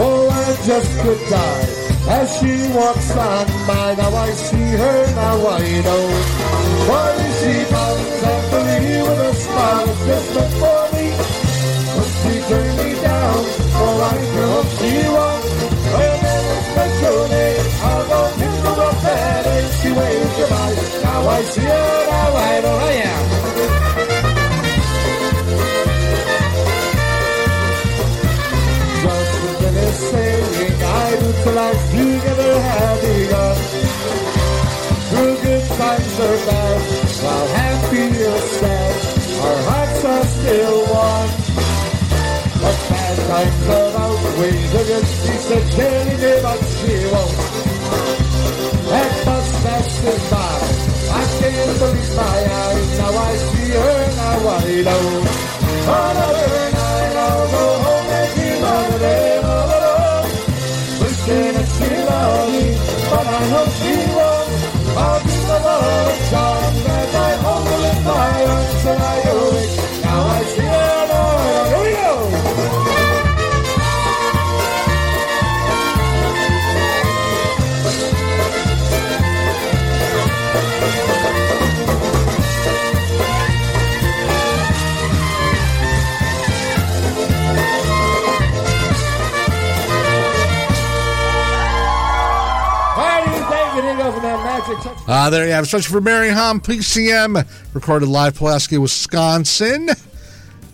[0.00, 3.94] Oh, I just could die as she walks on by.
[3.94, 6.04] Now I see her, now I know.
[6.88, 11.06] Why she comes after me with a smile just before me?
[11.94, 13.40] But she turned me down,
[13.80, 15.44] oh, I know she won't.
[15.98, 20.76] Her name is special name, I'll go into the bed and she waves goodbye.
[21.04, 23.24] Now I see her, now I know I am.
[29.04, 33.47] Just a minute saying I do till I together have begun.
[40.38, 41.30] Still one.
[42.62, 47.36] But bad times are outweighed against she said Jenny me, but she won't.
[48.90, 50.88] That must pass us by.
[51.18, 52.98] I can't believe my eyes.
[52.98, 55.06] Now I see her, now I know.
[55.88, 60.30] Another night I'll go home and be another day all alone.
[61.00, 62.66] Wishing that she loved me,
[63.10, 64.58] but I know she won't.
[64.98, 68.67] I'll be the love of charm as I hold her in
[95.08, 95.68] Uh, there you have it.
[95.68, 99.88] Especially for Mary Hom, PCM, recorded live Pulaski, Wisconsin,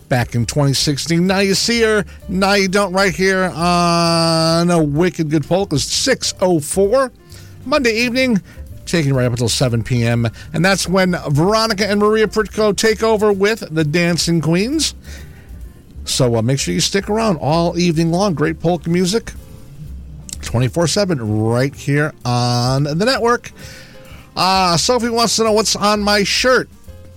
[0.09, 1.24] back in 2016.
[1.24, 5.76] Now you see her, now you don't, right here on a Wicked Good Polka.
[5.76, 7.12] It's 604,
[7.64, 8.43] Monday evening,
[8.87, 10.26] taking right up until 7 p.m.
[10.53, 14.97] And that's when Veronica and Maria Pritko take over with the Dancing Queens.
[16.07, 18.35] So uh, make sure you stick around all evening long.
[18.35, 19.32] Great polka music.
[20.43, 23.53] 24 7 right here on the network.
[24.37, 26.68] Uh, Sophie wants to know what's on my shirt.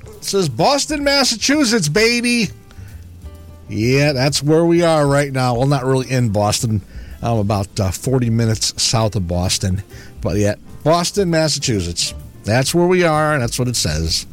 [0.05, 2.49] It says Boston, Massachusetts, baby.
[3.69, 5.55] Yeah, that's where we are right now.
[5.55, 6.81] Well, not really in Boston.
[7.21, 9.83] I'm about uh, 40 minutes south of Boston.
[10.21, 12.13] But yet, Boston, Massachusetts.
[12.43, 14.25] That's where we are, and that's what it says.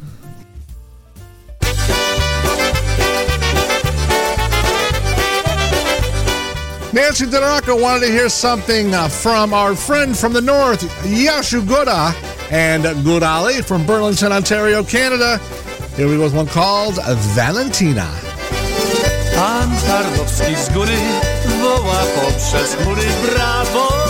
[6.93, 12.13] Nancy Denarco wanted to hear something uh, from our friend from the north, Yashu Gura,
[12.51, 15.39] and Gurali from Burlington, Ontario, Canada.
[15.95, 16.95] Here we go with one called
[17.35, 18.09] Valentina.
[20.57, 20.97] Z góry
[21.61, 24.05] woła poprzez chmury brawo.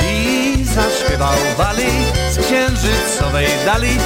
[0.00, 1.90] I zaśpiewał wali
[2.30, 3.98] z księżycowej dali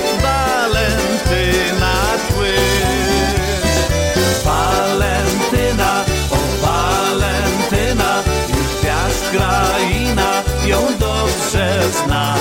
[11.91, 12.35] zna.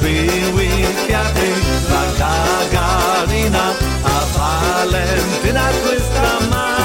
[0.00, 0.66] Były
[1.04, 1.48] kwiaty
[1.88, 3.66] dla Gagarina,
[4.04, 6.76] a Walentyna tłyska ma.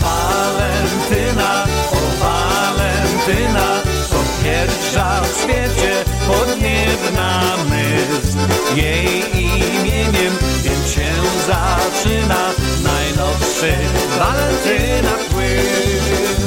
[0.00, 3.80] Walentyna, o Walentyna,
[4.10, 7.40] to pierwsza w świecie podniebna
[7.70, 8.38] myśl.
[8.76, 11.12] Jej imieniem więc się
[11.46, 12.42] zaczyna
[12.82, 13.72] najnowszy
[14.18, 16.43] Walentyna płyn.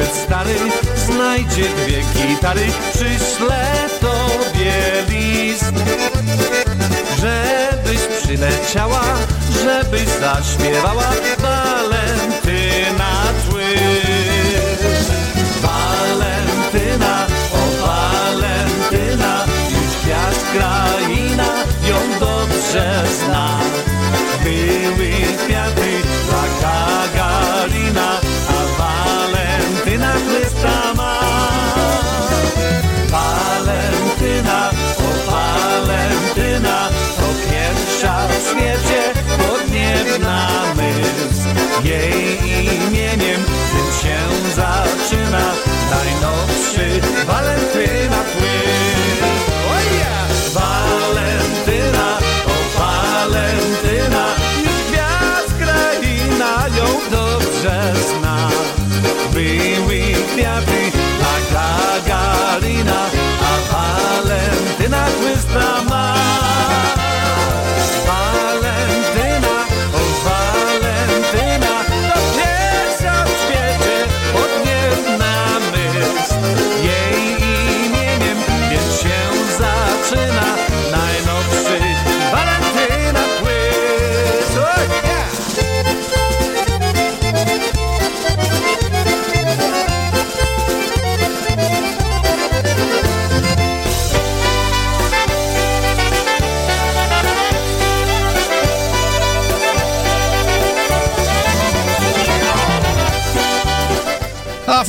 [0.00, 0.54] Księżyc stary
[0.96, 3.66] znajdzie dwie gitary, przyślę
[4.00, 4.72] tobie
[5.08, 5.72] list.
[7.20, 9.02] Żebyś przyleciała,
[9.64, 13.12] żebyś zaśpiewała Walentyna
[13.48, 13.62] tły.
[15.62, 21.48] Walentyna, o Walentyna, już gwiazd kraina
[21.88, 23.59] ją dobrze zna.
[41.90, 42.38] Jej
[42.86, 45.52] imieniem tym się zaczyna
[45.90, 48.79] najnowszy Walentyna płyn.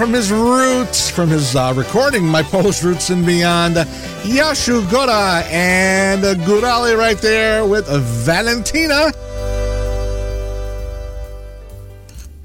[0.01, 6.23] From his roots, from his uh, recording, My Polish Roots and Beyond, Yashu Gora and
[6.41, 9.11] Gurali right there with Valentina.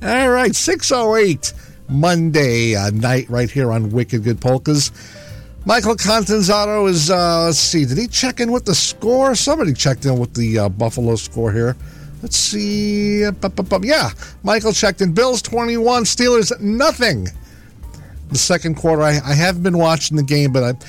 [0.03, 1.55] All right, 608
[1.89, 4.93] Monday uh, night right here on Wicked Good Polkas.
[5.65, 9.35] Michael Contanzato is, uh, let's see, did he check in with the score?
[9.35, 11.75] Somebody checked in with the uh, Buffalo score here.
[12.21, 13.21] Let's see.
[13.23, 14.11] Yeah,
[14.43, 15.15] Michael checked in.
[15.15, 17.29] Bills 21, Steelers nothing.
[18.29, 20.85] The second quarter, I, I have been watching the game, but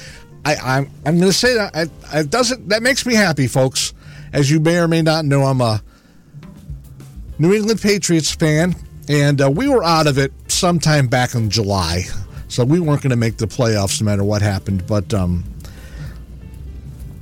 [0.46, 2.70] I, I, I'm, I'm going to say that I, it doesn't.
[2.70, 3.94] That makes me happy, folks.
[4.34, 5.82] As you may or may not know, I'm a
[7.40, 8.76] New England Patriots fan,
[9.08, 12.04] and uh, we were out of it sometime back in July,
[12.48, 14.86] so we weren't going to make the playoffs no matter what happened.
[14.88, 15.44] But um,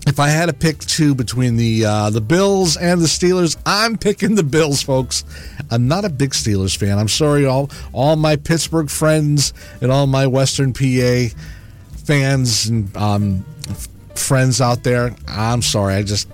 [0.07, 3.97] if I had to pick two between the uh, the Bills and the Steelers, I'm
[3.97, 5.26] picking the Bills, folks.
[5.72, 6.97] I'm not a big Steelers fan.
[6.97, 11.28] I'm sorry, all all my Pittsburgh friends and all my Western PA
[12.05, 13.45] fans and um,
[14.16, 15.16] friends out there.
[15.28, 15.95] I'm sorry.
[15.95, 16.28] I just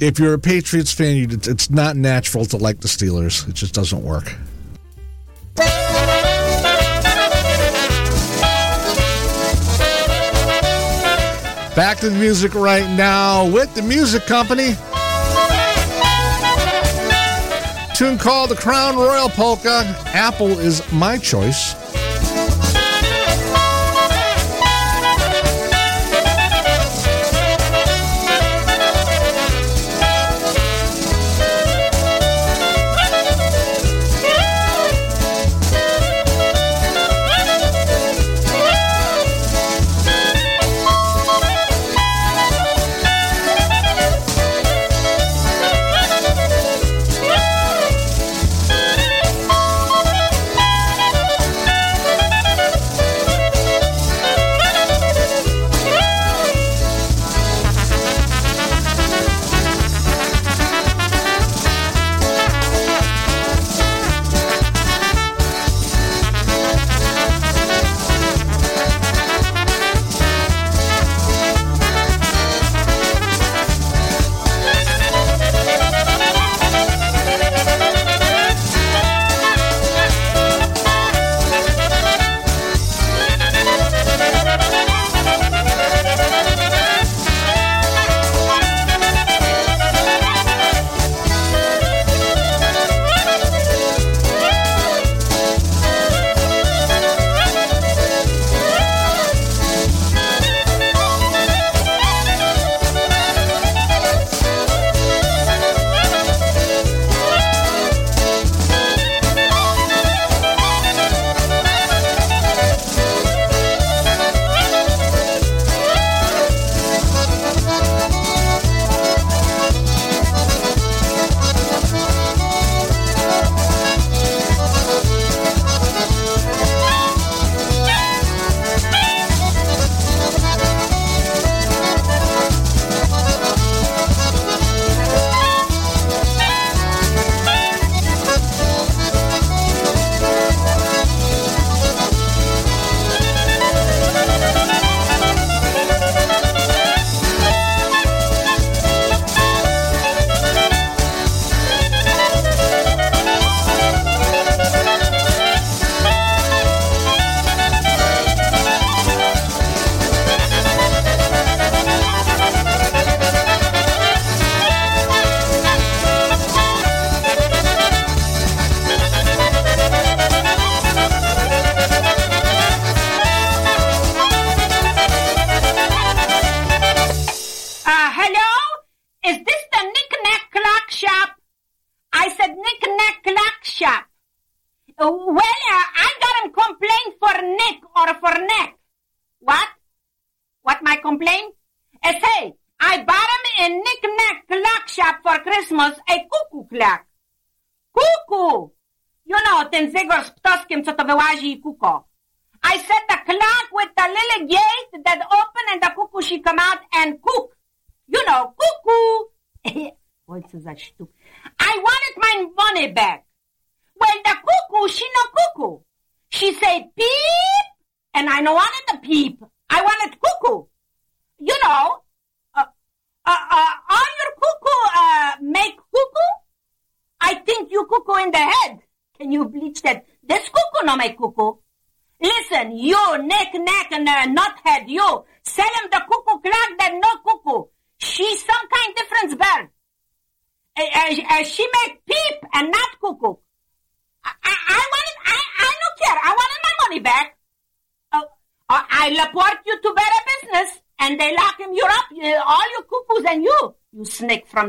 [0.00, 3.48] if you're a Patriots fan, you, it's not natural to like the Steelers.
[3.48, 4.34] It just doesn't work.
[11.74, 14.76] Back to the music right now with the music company.
[17.96, 19.80] Tune called the Crown Royal Polka.
[20.08, 21.95] Apple is my choice.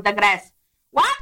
[0.01, 0.51] From the grass.
[0.91, 1.15] What?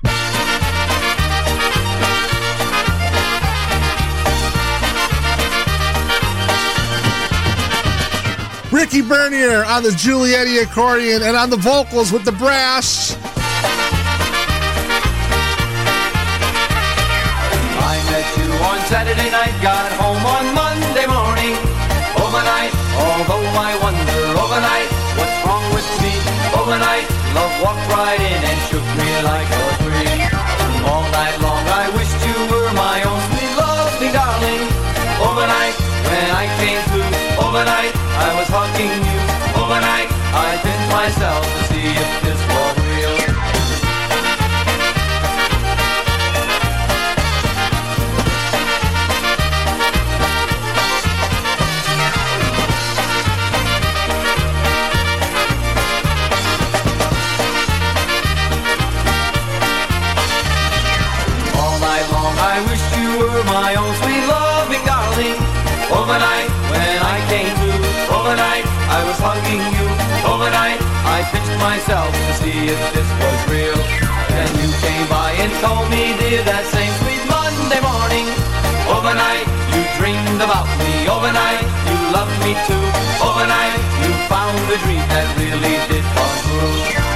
[8.71, 13.17] Ricky Bernier on the Giulietti accordion and on the vocals with the brass.
[17.79, 21.55] I met you on Saturday night, got home on Monday morning.
[22.19, 24.89] Overnight, although I wonder overnight
[25.19, 26.11] what's wrong with me.
[26.55, 28.44] Overnight, love walked right in
[39.75, 43.15] Overnight, I pinned myself to see if this was real.
[61.59, 64.14] All night long I wished you were my own sweet
[71.31, 73.79] Pinched myself to see if this was real.
[74.29, 78.27] Then you came by and told me, dear, that same sweet Monday morning.
[78.91, 81.09] Overnight you dreamed about me.
[81.09, 82.85] Overnight you loved me too.
[83.23, 83.73] Overnight
[84.03, 87.14] you found a dream that really did come true.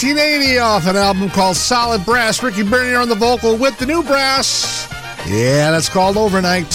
[0.00, 2.40] 1980 off an album called Solid Brass.
[2.40, 4.88] Ricky Bernier on the vocal with the new brass.
[5.26, 6.72] Yeah, that's called Overnight.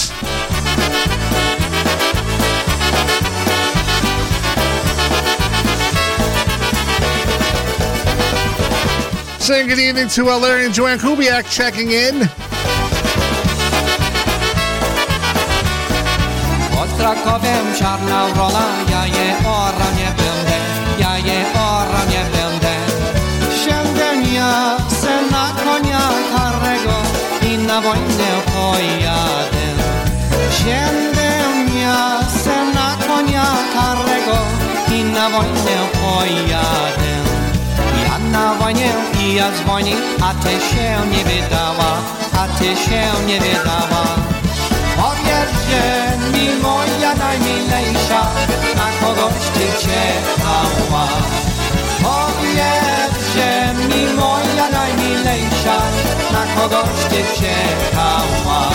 [9.40, 12.28] Saying good evening to uh, Larry and Joanne Kubiak checking in.
[17.04, 19.36] Krakowiem czarna wrola, ja je
[27.74, 29.66] na wojnę pojadę.
[30.58, 31.30] Siędę
[32.44, 34.38] se na konia karego
[34.96, 37.12] i na wojnę pojadę.
[38.04, 38.54] Ja na
[39.20, 39.92] i ja z wojny,
[40.22, 41.92] a ty się nie wydała,
[42.40, 44.04] a ty się nie wydała.
[44.96, 45.54] Powiedz,
[46.32, 48.22] mi moja najmilejsza
[48.76, 51.06] na kogoś ty czekała.
[52.02, 55.78] Powiedz, że mi moja najmilejsza
[56.32, 58.70] na kogoś ty czekała.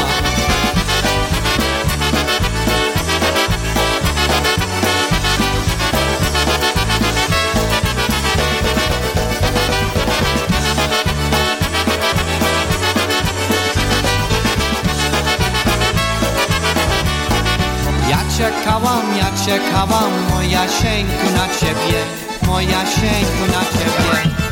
[18.40, 22.00] Czekałam, ja czekałam, moja sieńku na ciebie,
[22.48, 24.49] moja sieńku na ciebie.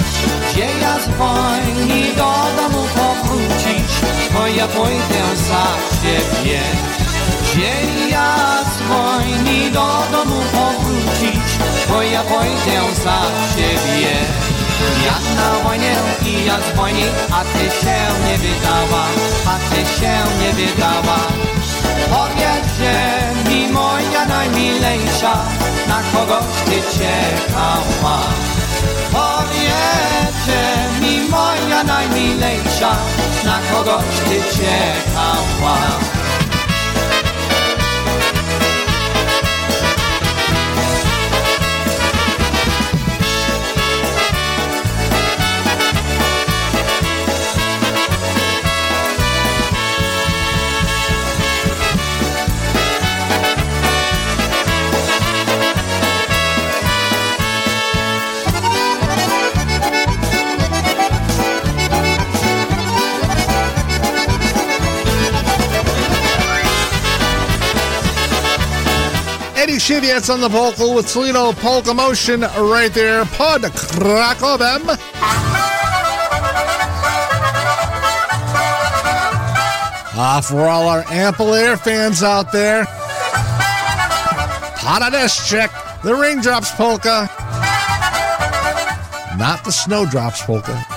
[0.58, 3.90] Gdzie ja z wojny do domu powrócić,
[4.34, 5.66] bo ja pójdę za
[6.02, 6.60] ciebie.
[7.42, 11.46] Gdzie ja z wojny do domu powrócić,
[11.90, 13.20] bo ja pójdę za
[13.56, 14.16] ciebie.
[15.06, 15.94] Ja na wojnę
[16.26, 17.98] i ja z wojny, a ty się
[18.28, 19.04] nie wydała,
[19.46, 21.18] a ty się nie wydała.
[22.10, 25.34] Powiedz, że mi moja najmilejsza
[25.88, 28.18] na kogoś ty czekała.
[29.14, 30.27] Że mi
[31.30, 32.96] moja najmilejsza,
[33.46, 36.17] na kogoś ty czekała.
[69.68, 73.26] Eddie Shivietz on the vocal with Toledo Polka Motion right there.
[73.26, 73.74] Pod them.
[80.20, 82.86] Ah, for all our Ample Air fans out there.
[84.78, 85.70] Potadesh check.
[86.02, 87.30] The raindrops polka.
[89.38, 90.97] Not the snowdrops polka.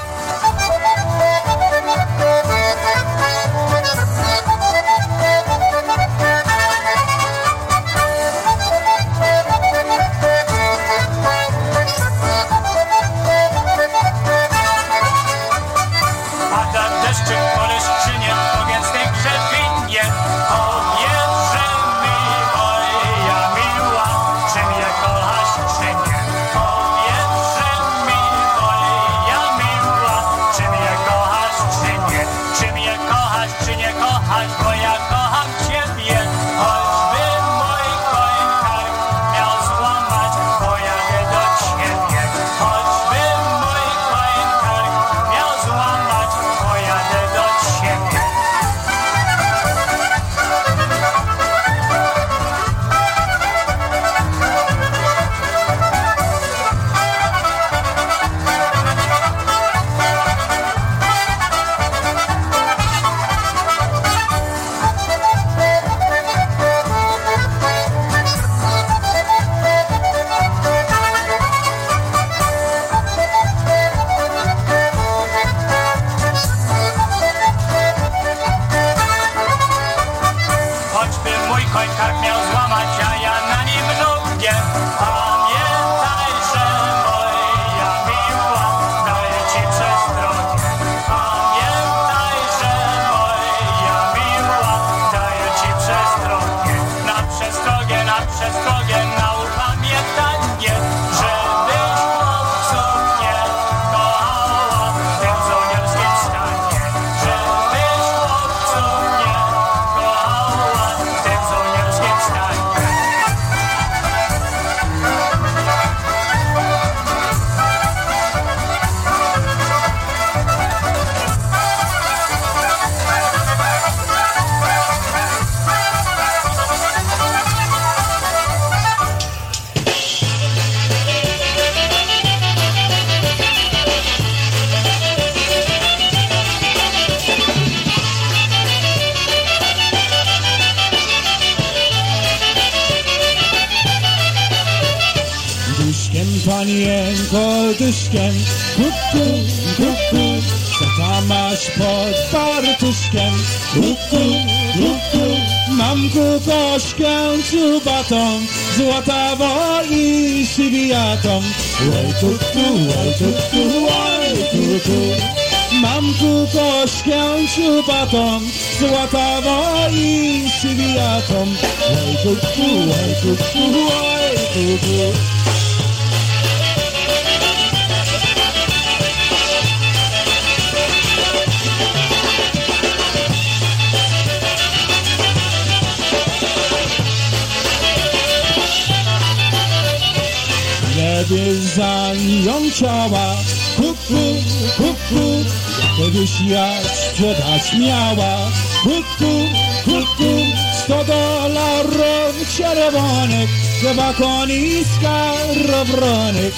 [202.57, 203.49] czerwonek,
[203.83, 205.33] zabakoniska
[205.69, 206.53] robronek.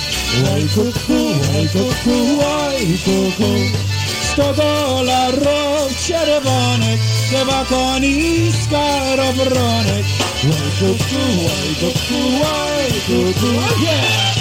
[0.45, 1.21] Łaj kuku,
[1.53, 3.53] łaj kuku, łaj kuku.
[4.33, 7.01] Sto dolarów czerwonek,
[7.33, 10.05] zabakoniska robronek.
[10.45, 14.32] Łaj kuku, łaj kuku, łaj kuku, yeah!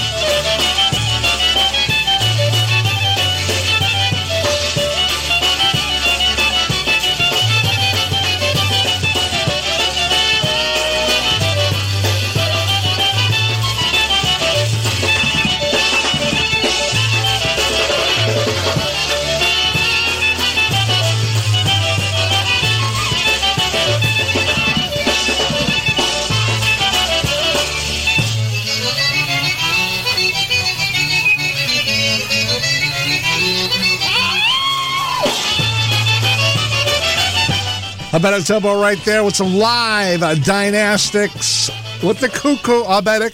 [38.21, 41.69] Better tempo right there with some live uh, dynastics
[42.03, 43.33] with the cuckoo Abetic.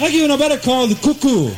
[0.00, 1.50] I give you a better call the cuckoo.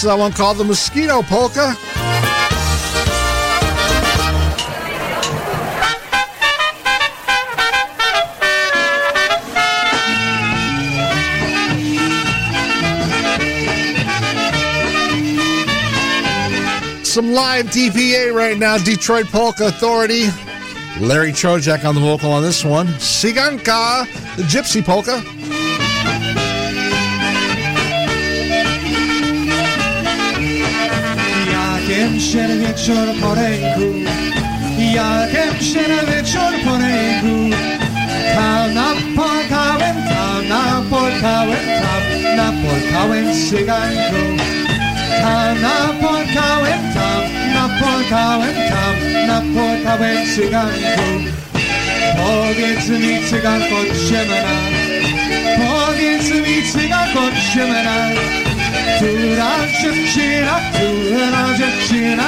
[0.00, 1.74] That's uh, one called the Mosquito Polka.
[17.04, 20.28] Some live DPA right now, Detroit Polka Authority.
[21.00, 22.86] Larry Trojak on the vocal on this one.
[22.86, 24.06] Cyganka,
[24.36, 25.37] the Gypsy Polka.
[32.08, 33.80] Jakiem się wieczór po ręku,
[34.78, 37.56] jakiem się wieczór po ręku.
[38.34, 44.22] Tam napolkałem, tam napolkałem, tam napolkałem cyganku.
[45.20, 47.22] Tam napolkałem, tam
[47.54, 51.02] napolkałem, tam napolkałem cyganku.
[52.16, 53.76] Powiedz mi cyganko
[54.08, 54.54] ciemna,
[55.56, 57.20] powiedz mi cyganko
[57.54, 58.47] ciemna.
[59.82, 62.24] Dziewczyna, która dziewczyna,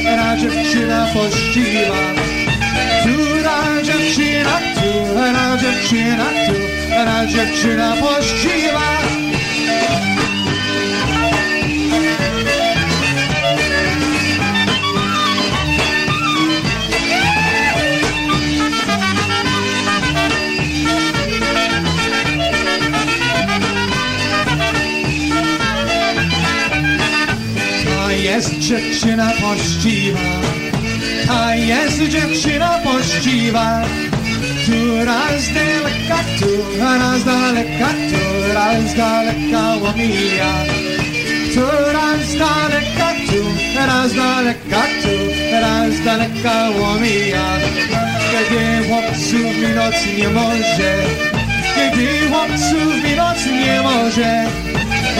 [0.00, 1.96] która dziewczyna pościwa.
[3.00, 6.24] Która dziewczyna, która dziewczyna,
[6.86, 8.98] która dziewczyna pościwa.
[28.32, 30.18] Jest dziewczyna pościwa,
[31.26, 33.82] ta jest dziewczyna pościwa,
[34.62, 40.52] która z daleka, która z daleka, która z daleka omija.
[41.50, 43.08] Która z daleka,
[43.70, 47.58] która z daleka, która z daleka omija.
[48.30, 50.92] Kiedy chłopców minąć nie może,
[51.74, 54.71] kiedy chłopców minąć nie może,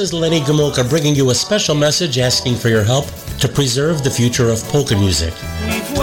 [0.00, 3.04] is Lenny Gomulka bringing you a special message asking for your help
[3.38, 5.34] to preserve the future of polka music.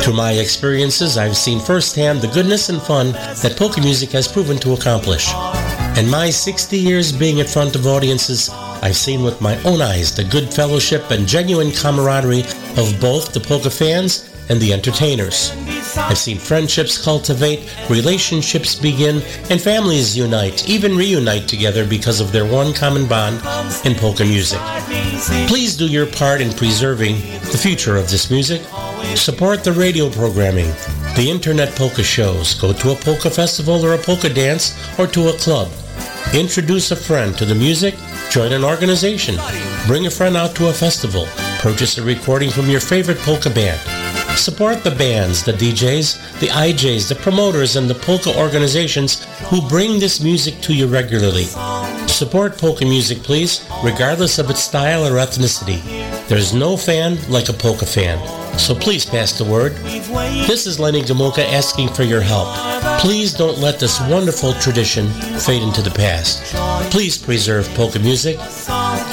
[0.04, 4.58] Through my experiences, I've seen firsthand the goodness and fun that polka music has proven
[4.60, 5.34] to accomplish.
[5.98, 8.50] In my 60 years being in front of audiences,
[8.84, 12.44] I've seen with my own eyes the good fellowship and genuine camaraderie
[12.78, 15.52] of both the polka fans and the entertainers.
[15.98, 22.46] I've seen friendships cultivate, relationships begin, and families unite, even reunite together because of their
[22.46, 23.38] one common bond
[23.86, 24.60] in polka music.
[25.48, 27.16] Please do your part in preserving
[27.52, 28.62] the future of this music.
[29.16, 30.72] Support the radio programming,
[31.16, 35.30] the internet polka shows, go to a polka festival or a polka dance, or to
[35.30, 35.72] a club.
[36.34, 37.96] Introduce a friend to the music,
[38.30, 39.36] join an organization,
[39.88, 41.26] bring a friend out to a festival,
[41.60, 43.80] purchase a recording from your favorite polka band.
[44.38, 50.00] Support the bands, the DJs, the IJs, the promoters, and the polka organizations who bring
[50.00, 51.46] this music to you regularly.
[52.08, 55.82] Support polka music, please, regardless of its style or ethnicity.
[56.28, 58.20] There's no fan like a polka fan.
[58.58, 59.74] So please pass the word.
[60.48, 62.48] This is Lenny Gomulka asking for your help.
[63.02, 65.08] Please don't let this wonderful tradition
[65.40, 66.56] fade into the past.
[66.92, 68.38] Please preserve polka music,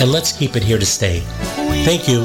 [0.00, 1.20] and let's keep it here to stay.
[1.84, 2.24] Thank you.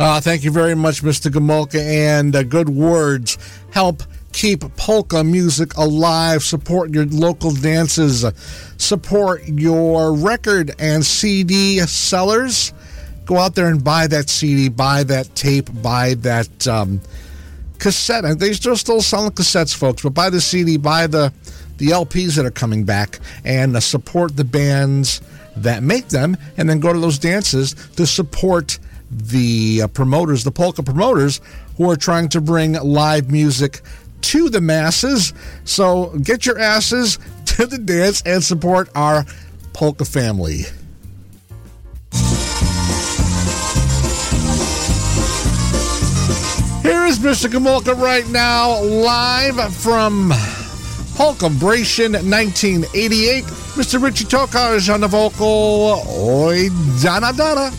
[0.00, 1.30] Uh, thank you very much, Mr.
[1.30, 3.36] Gomulka, and uh, good words
[3.70, 6.42] help keep polka music alive.
[6.42, 8.24] Support your local dances.
[8.78, 12.72] Support your record and CD sellers.
[13.26, 17.02] Go out there and buy that CD, buy that tape, buy that um,
[17.78, 18.24] cassette.
[18.24, 20.02] And they're still still selling cassettes, folks.
[20.02, 21.32] But buy the CD, buy the
[21.76, 25.20] the LPs that are coming back, and uh, support the bands
[25.62, 26.36] that make them.
[26.56, 28.78] And then go to those dances to support
[29.10, 31.40] the uh, promoters, the polka promoters,
[31.76, 33.80] who are trying to bring live music
[34.22, 35.32] to the masses.
[35.64, 39.24] So get your asses to the dance and support our
[39.72, 40.64] polka family.
[46.82, 47.48] Here is Mr.
[47.48, 50.32] Gomulka right now, live from
[51.20, 53.44] Polkabration 1988.
[53.76, 54.02] Mr.
[54.02, 56.02] Richie Tokarz on the vocal.
[56.06, 56.70] Oj,
[57.02, 57.70] Dana Dana.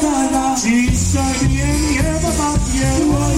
[0.00, 0.82] Kanapie,
[1.12, 2.88] szojnie mnie po babie.
[3.20, 3.35] Oj,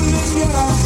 [0.03, 0.82] quisiera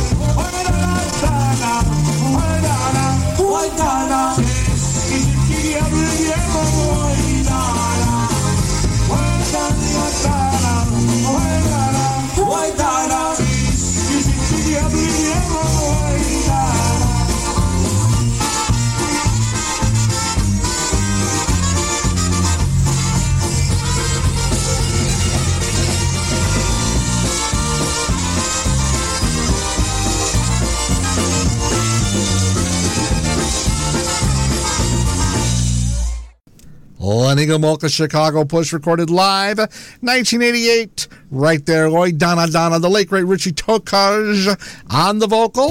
[37.08, 41.06] An Eagle Chicago Push recorded live 1988.
[41.30, 44.48] Right there, Lloyd Donna Donna, the late great Richie Tokarz
[44.90, 45.68] on the vocal.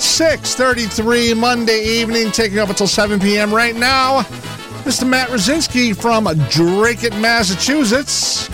[0.00, 3.54] 6.33 Monday evening, taking up until 7 p.m.
[3.54, 4.22] right now.
[4.82, 5.06] Mr.
[5.08, 8.48] Matt Rosinski from Dracut Massachusetts.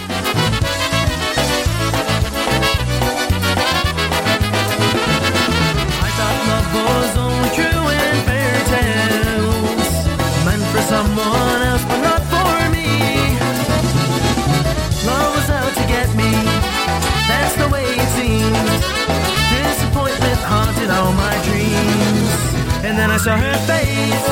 [23.25, 24.27] saw her face.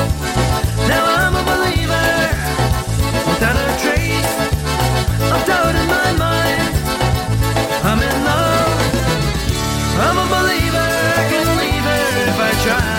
[0.87, 2.09] Now I'm a believer
[3.25, 4.35] without a trace
[5.33, 6.73] of doubt in my mind.
[7.89, 8.79] I'm in love.
[10.05, 10.91] I'm a believer.
[11.17, 12.93] I can leave her if I try.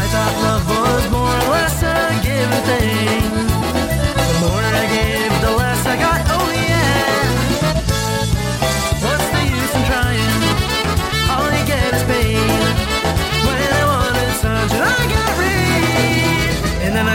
[0.00, 3.15] I thought love was more or less a given thing.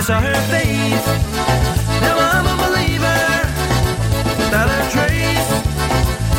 [0.02, 1.07] I saw her face.
[2.02, 3.22] Now I'm a believer,
[4.40, 5.52] without a trace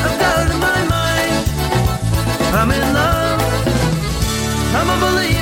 [0.03, 1.45] of doubt in my mind.
[2.59, 3.41] I'm in love,
[4.75, 5.42] I'm a believer.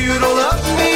[0.00, 0.89] you to love me.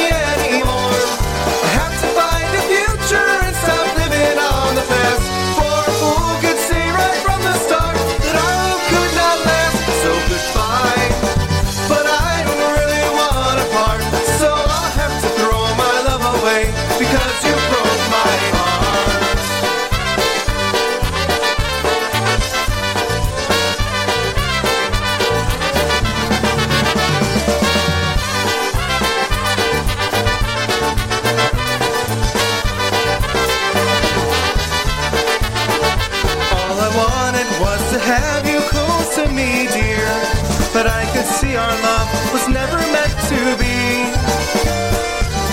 [40.75, 44.11] But I could see our love was never meant to be.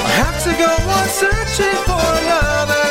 [0.03, 2.82] I have to go on searching for another.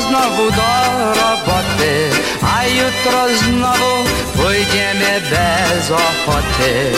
[0.00, 0.72] Znowu do
[1.20, 2.10] roboty
[2.56, 4.04] A jutro znowu
[4.36, 6.92] pójdziemy bez ochoty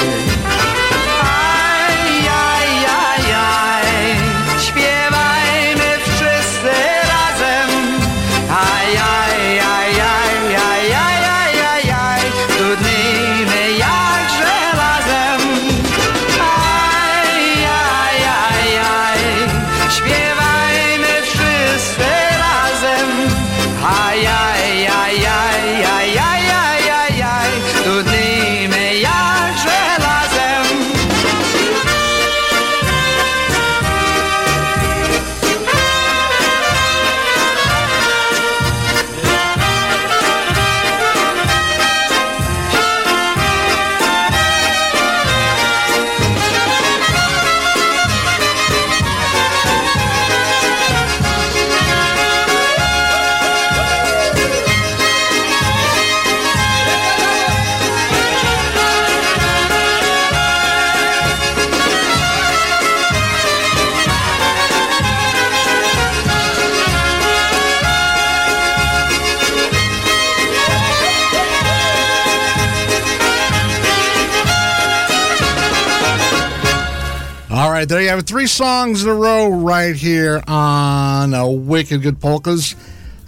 [77.84, 78.26] right, there you have it.
[78.26, 82.74] Three songs in a row right here on uh, Wicked Good Polkas.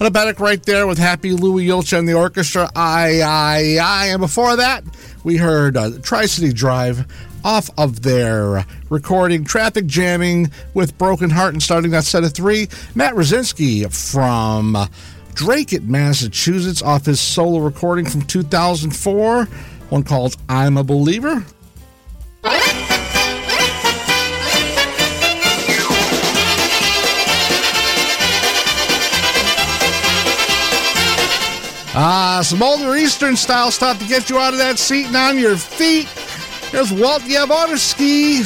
[0.01, 2.71] And a Betic right there with Happy Louie Julcia and the orchestra.
[2.75, 4.07] I, I, I.
[4.07, 4.83] And before that,
[5.25, 7.07] we heard uh, Tri City Drive
[7.45, 12.69] off of their recording Traffic Jamming with Broken Heart and starting that set of three.
[12.95, 14.75] Matt Rosinski from
[15.35, 19.45] Dracut Massachusetts off his solo recording from 2004,
[19.91, 21.45] one called I'm a Believer.
[31.99, 35.39] Ah, some older Eastern style stuff to get you out of that seat and on
[35.39, 36.07] your feet.
[36.71, 38.45] There's Walt Jaworski.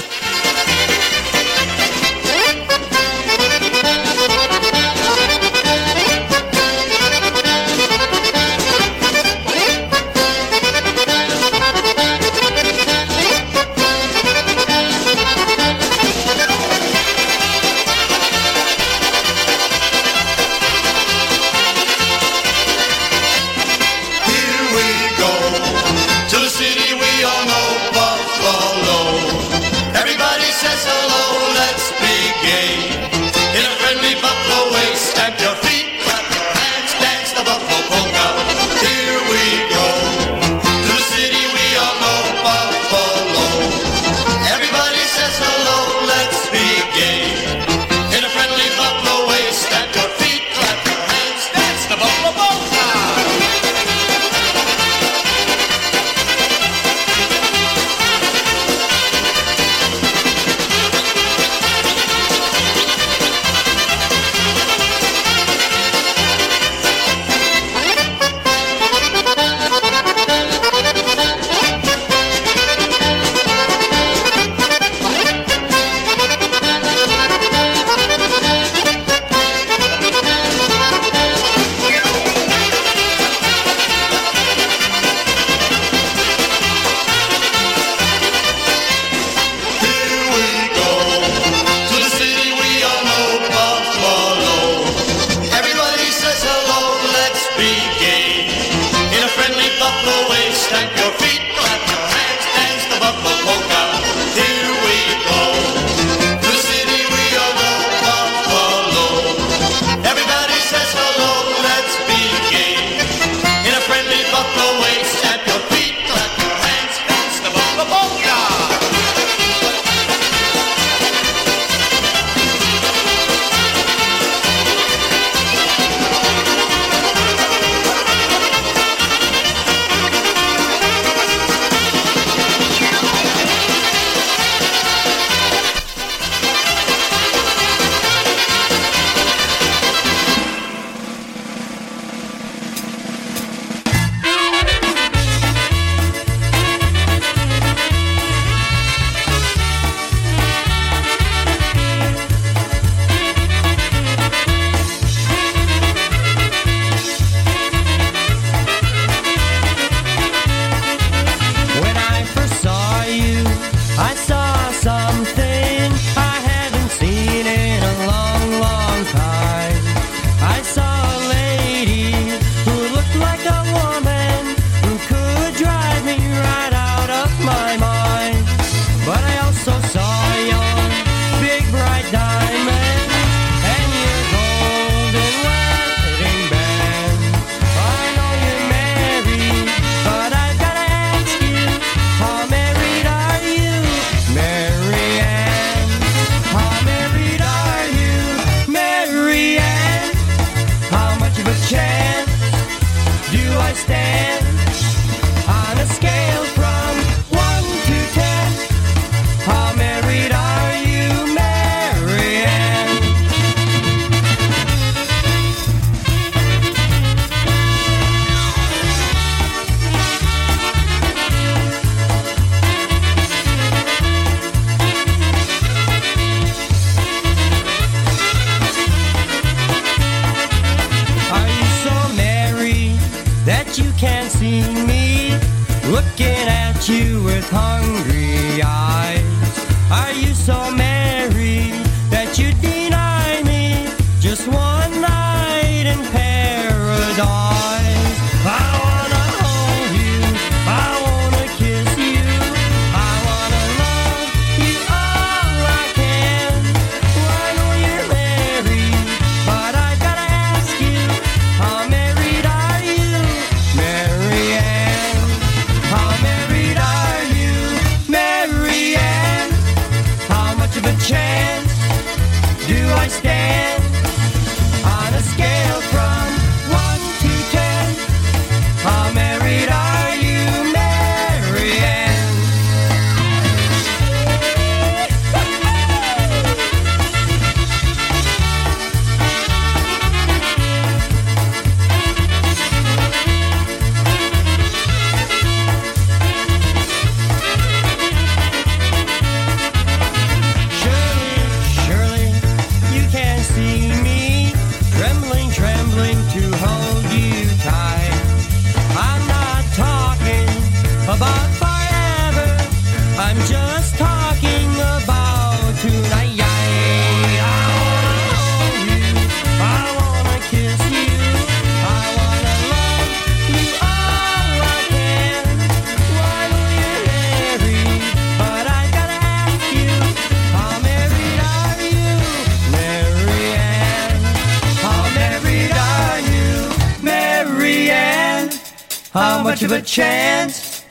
[339.91, 340.85] Chance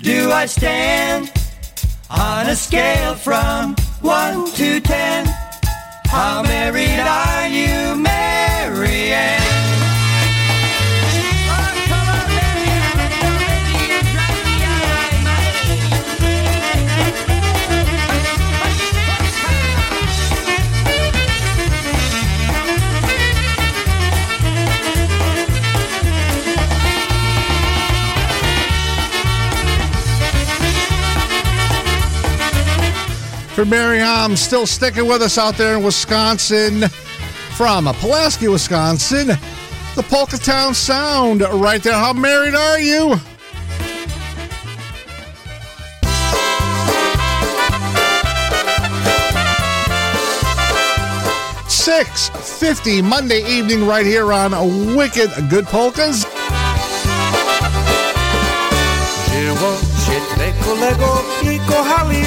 [0.00, 1.30] do I stand
[2.10, 5.26] on a scale from one to ten?
[6.06, 7.94] How married are you,
[33.62, 36.88] For Mary Hom, still sticking with us out there in Wisconsin.
[37.54, 39.28] From Pulaski, Wisconsin,
[39.94, 41.92] the Polka Town Sound right there.
[41.92, 43.14] How married are you?
[51.68, 56.26] Six fifty Monday evening, right here on Wicked Good Polkas.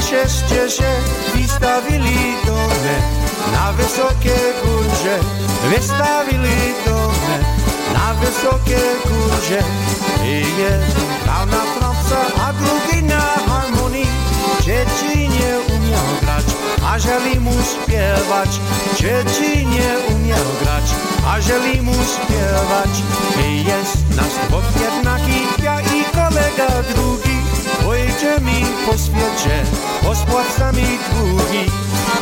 [0.06, 0.84] I kochali się
[1.36, 2.96] Wystawili domę
[3.52, 5.20] na wysokie górze
[5.70, 7.40] Wystawili domę
[7.94, 9.64] na wysokie górze
[10.24, 10.82] I jeden
[11.24, 12.18] grał na trąbce,
[12.48, 14.08] a drugi na harmonii
[14.62, 16.46] Dzieci nie umiał grać,
[16.86, 18.50] a żeli mu śpiewać
[18.98, 20.84] Dzieci nie umiał grać,
[21.28, 23.04] a żeli mu śpiewać
[23.48, 27.35] I jest nas dwóch jednaki, ja i kolega drugi
[27.86, 28.52] Pojedziemy
[28.86, 29.64] po świecie,
[30.04, 31.66] pospłacamy długi.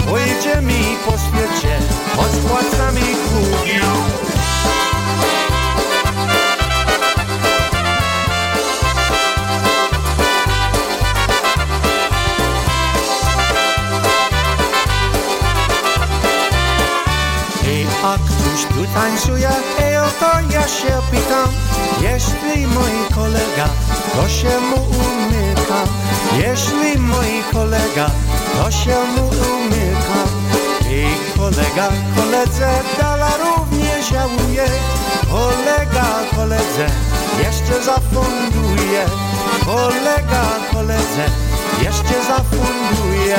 [0.09, 0.73] Pojedziemy
[1.05, 1.79] po świecie,
[2.15, 3.79] pospłacamy długi.
[18.53, 19.49] Któż tu tańcuje,
[19.79, 21.49] ej o to ja się pytam.
[22.01, 23.67] Jeśli mój kolega,
[24.15, 25.79] to się mu umyka.
[26.37, 28.09] Jeśli mój kolega,
[28.57, 30.19] to się mu umyka.
[30.89, 31.03] I
[31.37, 32.69] kolega koledze
[32.99, 34.65] dala również żałuje.
[35.31, 36.05] Kolega
[36.35, 36.87] koledze
[37.43, 39.05] jeszcze zafunduje.
[39.65, 40.43] Kolega
[40.73, 41.25] koledze
[41.81, 43.37] jeszcze zafunduje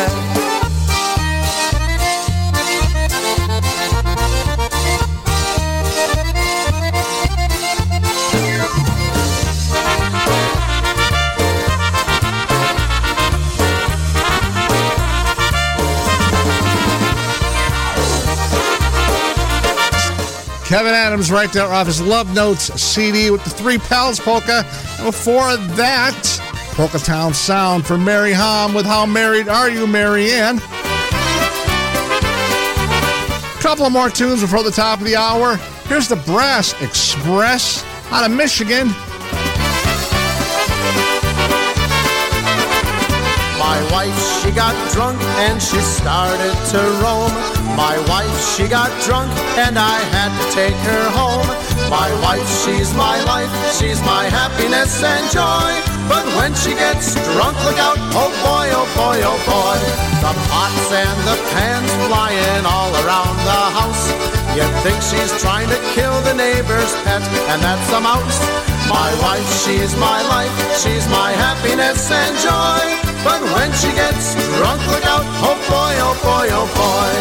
[20.64, 24.64] Kevin Adams right there off his Love Notes CD with the Three Pals polka.
[24.96, 26.40] And before that,
[26.72, 30.56] Polka Town Sound for Mary Hom with How Married Are You, Marianne?
[30.56, 30.62] A
[33.60, 35.56] couple of more tunes before the top of the hour.
[35.86, 38.88] Here's the Brass Express out of Michigan.
[43.74, 45.18] My wife she got drunk
[45.50, 47.34] and she started to roam.
[47.74, 51.42] My wife, she got drunk and I had to take her home.
[51.90, 55.74] My wife, she's my life, she's my happiness and joy.
[56.06, 59.78] But when she gets drunk, look out, oh boy, oh boy, oh boy.
[60.22, 64.06] The pots and the pans flying all around the house.
[64.54, 68.38] You'd think she's trying to kill the neighbor's pet, and that's a mouse.
[68.86, 73.03] My wife, she's my life, she's my happiness and joy.
[73.24, 77.12] But when she gets drunk, look out, oh boy, oh boy, oh boy.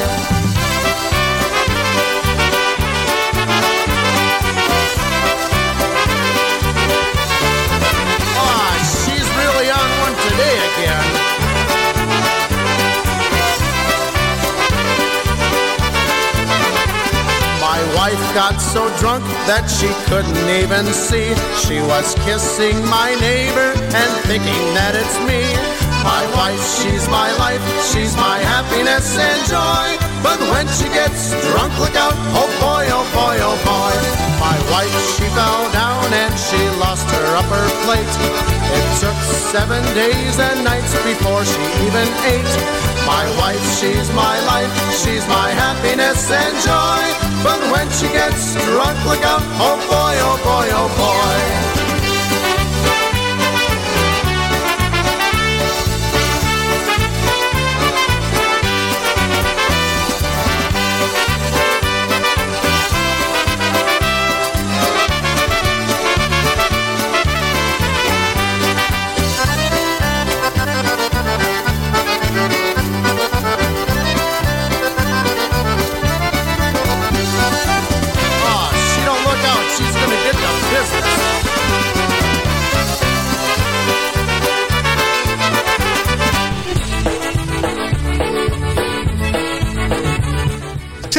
[8.35, 11.07] Ah, she's really on one today again.
[17.61, 21.33] My wife got so drunk that she couldn't even see.
[21.63, 25.82] She was kissing my neighbor and thinking that it's me.
[26.03, 29.87] My wife, she's my life, she's my happiness and joy.
[30.21, 33.95] But when she gets drunk, look out, oh boy, oh boy, oh boy.
[34.39, 38.13] My wife, she fell down and she lost her upper plate.
[38.75, 39.15] It took
[39.51, 42.53] seven days and nights before she even ate.
[43.07, 47.03] My wife, she's my life, she's my happiness and joy.
[47.43, 51.82] But when she gets drunk, look out, oh boy, oh boy, oh boy.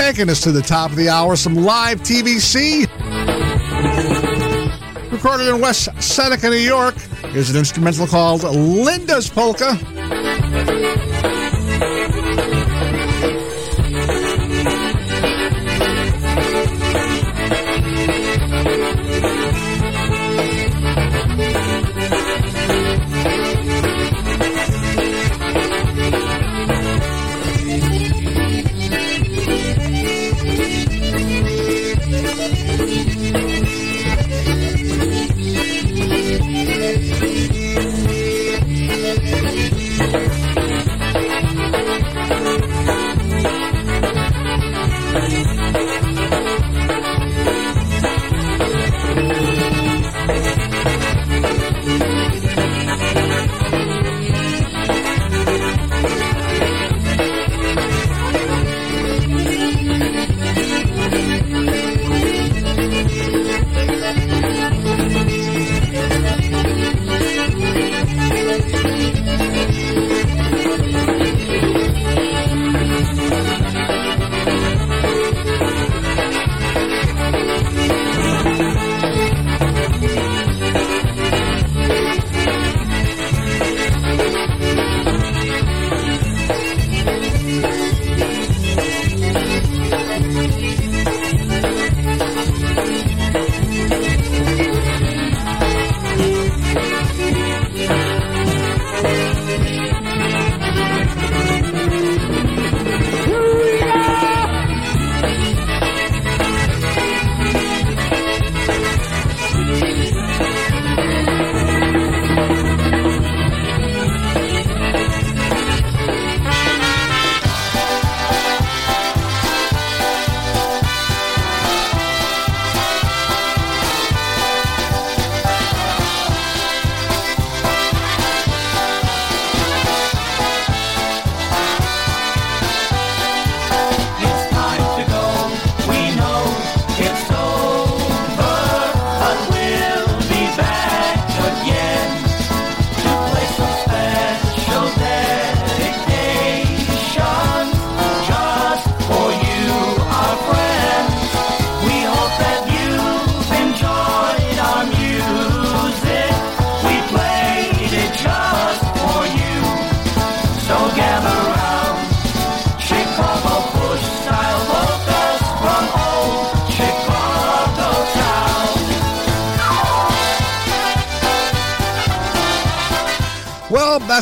[0.05, 2.83] Taking us to the top of the hour, some live TVC.
[5.11, 6.95] Recorded in West Seneca, New York,
[7.35, 9.79] is an instrumental called Linda's Polka.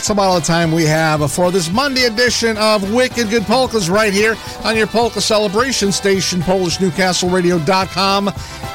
[0.03, 3.89] That's about all the time we have for this Monday edition of Wicked Good Polkas
[3.89, 4.35] right here
[4.65, 8.27] on your polka celebration station, PolishNewcastleRadio.com,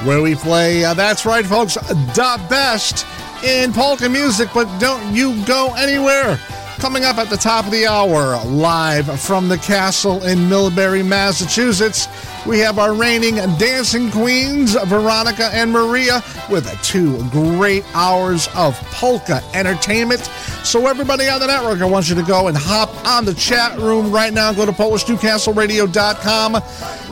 [0.08, 3.06] where we play, uh, that's right, folks, the best
[3.44, 6.40] in polka music, but don't you go anywhere.
[6.78, 12.08] Coming up at the top of the hour, live from the castle in Millbury, Massachusetts,
[12.45, 19.41] we have our reigning dancing queens, Veronica and Maria, with two great hours of polka
[19.54, 20.30] entertainment.
[20.68, 23.80] So, everybody on the network, I want you to go and hop on the chat
[23.80, 24.52] room right now.
[24.52, 26.61] Go to PolishNewcastleRadio.com,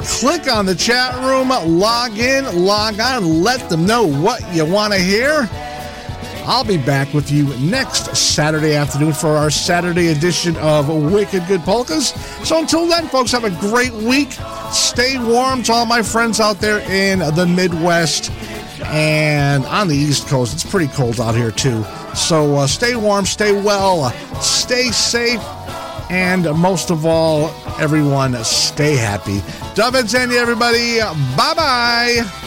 [0.03, 1.47] click on the chat room,
[1.79, 5.49] log in, log on, let them know what you want to hear.
[6.43, 11.61] I'll be back with you next Saturday afternoon for our Saturday edition of Wicked Good
[11.61, 12.09] Polkas.
[12.45, 14.33] So until then, folks, have a great week.
[14.73, 18.31] Stay warm to all my friends out there in the Midwest
[18.87, 20.53] and on the East Coast.
[20.53, 21.85] It's pretty cold out here, too.
[22.15, 24.09] So uh, stay warm, stay well,
[24.41, 25.41] stay safe,
[26.09, 29.41] and most of all, everyone, stay happy.
[29.75, 30.99] Do widzenia, everybody.
[31.35, 32.44] Bye bye.